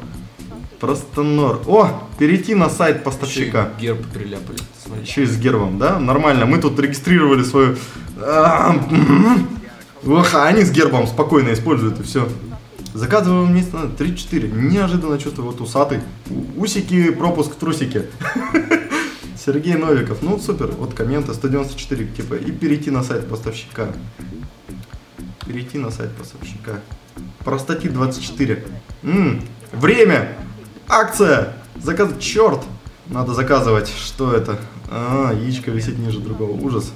Простонор. 0.80 1.62
О, 1.66 2.02
перейти 2.18 2.54
на 2.54 2.68
сайт 2.68 3.04
поставщика. 3.04 3.68
Еще 3.78 3.94
герб 3.94 4.06
приляпали. 4.12 4.58
Смотри. 4.84 5.04
Еще 5.04 5.22
и 5.22 5.26
с 5.26 5.38
гербом, 5.38 5.78
да? 5.78 6.00
Нормально. 6.00 6.46
Мы 6.46 6.58
тут 6.58 6.78
регистрировали 6.80 7.44
свою... 7.44 7.76
А 10.06 10.46
они 10.46 10.62
с 10.62 10.70
гербом 10.70 11.06
спокойно 11.06 11.52
используют 11.52 12.00
и 12.00 12.02
все. 12.02 12.28
Заказываем 12.94 13.48
вместе 13.48 13.76
на 13.76 13.86
3-4. 13.86 14.70
Неожиданно 14.70 15.18
что-то 15.18 15.42
вот 15.42 15.60
усатый. 15.60 16.00
Усики, 16.56 17.10
пропуск, 17.10 17.54
трусики. 17.56 18.02
Сергей 19.44 19.74
Новиков. 19.74 20.18
Ну, 20.22 20.38
супер. 20.38 20.68
Вот 20.78 20.94
комменты 20.94 21.34
194 21.34 22.06
типа. 22.06 22.34
И 22.34 22.52
перейти 22.52 22.90
на 22.90 23.02
сайт 23.02 23.28
поставщика. 23.28 23.88
Перейти 25.46 25.78
на 25.78 25.90
сайт 25.90 26.12
поставщика. 26.12 26.80
Простатит 27.44 27.92
24. 27.92 28.64
М-м, 29.02 29.42
время. 29.72 30.36
Акция. 30.88 31.54
Заказ. 31.82 32.10
Черт. 32.20 32.62
Надо 33.06 33.34
заказывать. 33.34 33.88
Что 33.88 34.32
это? 34.32 34.58
А, 34.90 35.32
яичко 35.32 35.70
висит 35.70 35.98
ниже 35.98 36.20
другого. 36.20 36.52
Ужас. 36.52 36.92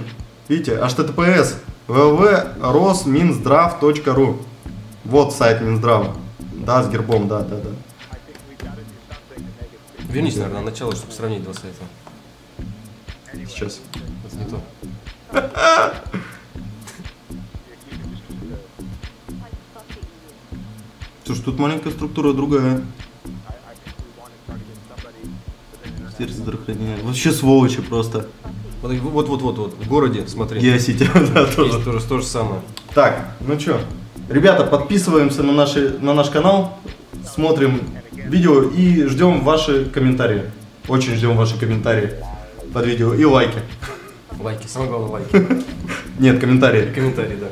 Видите, 0.48 0.72
https 0.76 1.56
www.rosminzdrav.ru 1.86 4.36
Вот 5.04 5.34
сайт 5.34 5.61
Минздрава. 5.61 6.16
Да, 6.54 6.82
с 6.82 6.88
гербом, 6.88 7.28
да, 7.28 7.40
да, 7.40 7.56
да. 7.56 7.68
Вернись, 10.09 10.36
наверное, 10.36 10.61
на 10.61 10.70
начало, 10.70 10.96
чтобы 10.96 11.12
сравнить 11.12 11.42
два 11.42 11.52
сайта. 11.52 11.84
Сейчас. 13.46 13.80
Это 14.24 14.36
не 14.36 14.44
то. 14.46 14.62
Слушай, 21.24 21.42
тут 21.42 21.59
маленькая 21.59 21.90
структура 21.90 22.32
другая. 22.32 22.82
Сердце 26.16 26.36
здравоохранения. 26.36 26.96
Вообще 27.02 27.30
сволочи 27.30 27.82
просто. 27.82 28.28
Вот, 28.80 28.92
вот, 28.92 29.28
вот, 29.28 29.42
вот, 29.42 29.59
вот, 29.59 29.74
в 29.74 29.88
городе, 29.88 30.26
смотри. 30.26 30.61
Геосити, 30.61 31.06
да, 31.34 31.44
тоже. 31.44 31.84
Тоже 31.84 32.06
то 32.06 32.18
же 32.18 32.24
самое. 32.24 32.62
Так, 32.94 33.36
ну 33.40 33.61
что, 33.61 33.80
ребята, 34.30 34.64
подписываемся 34.64 35.42
на, 35.42 35.52
наши, 35.52 35.98
на 36.00 36.14
наш 36.14 36.30
канал, 36.30 36.78
смотрим 37.26 37.82
видео 38.28 38.62
и 38.62 39.04
ждем 39.04 39.42
ваши 39.42 39.86
комментарии. 39.86 40.42
Очень 40.86 41.14
ждем 41.14 41.36
ваши 41.36 41.58
комментарии 41.58 42.12
под 42.72 42.86
видео 42.86 43.14
и 43.14 43.24
лайки. 43.24 43.58
Лайки, 44.40 44.66
самое 44.66 44.90
главное 44.90 45.10
лайки. 45.10 45.46
Нет, 46.18 46.40
комментарии. 46.40 46.92
Комментарии, 46.92 47.36
да. 47.40 47.48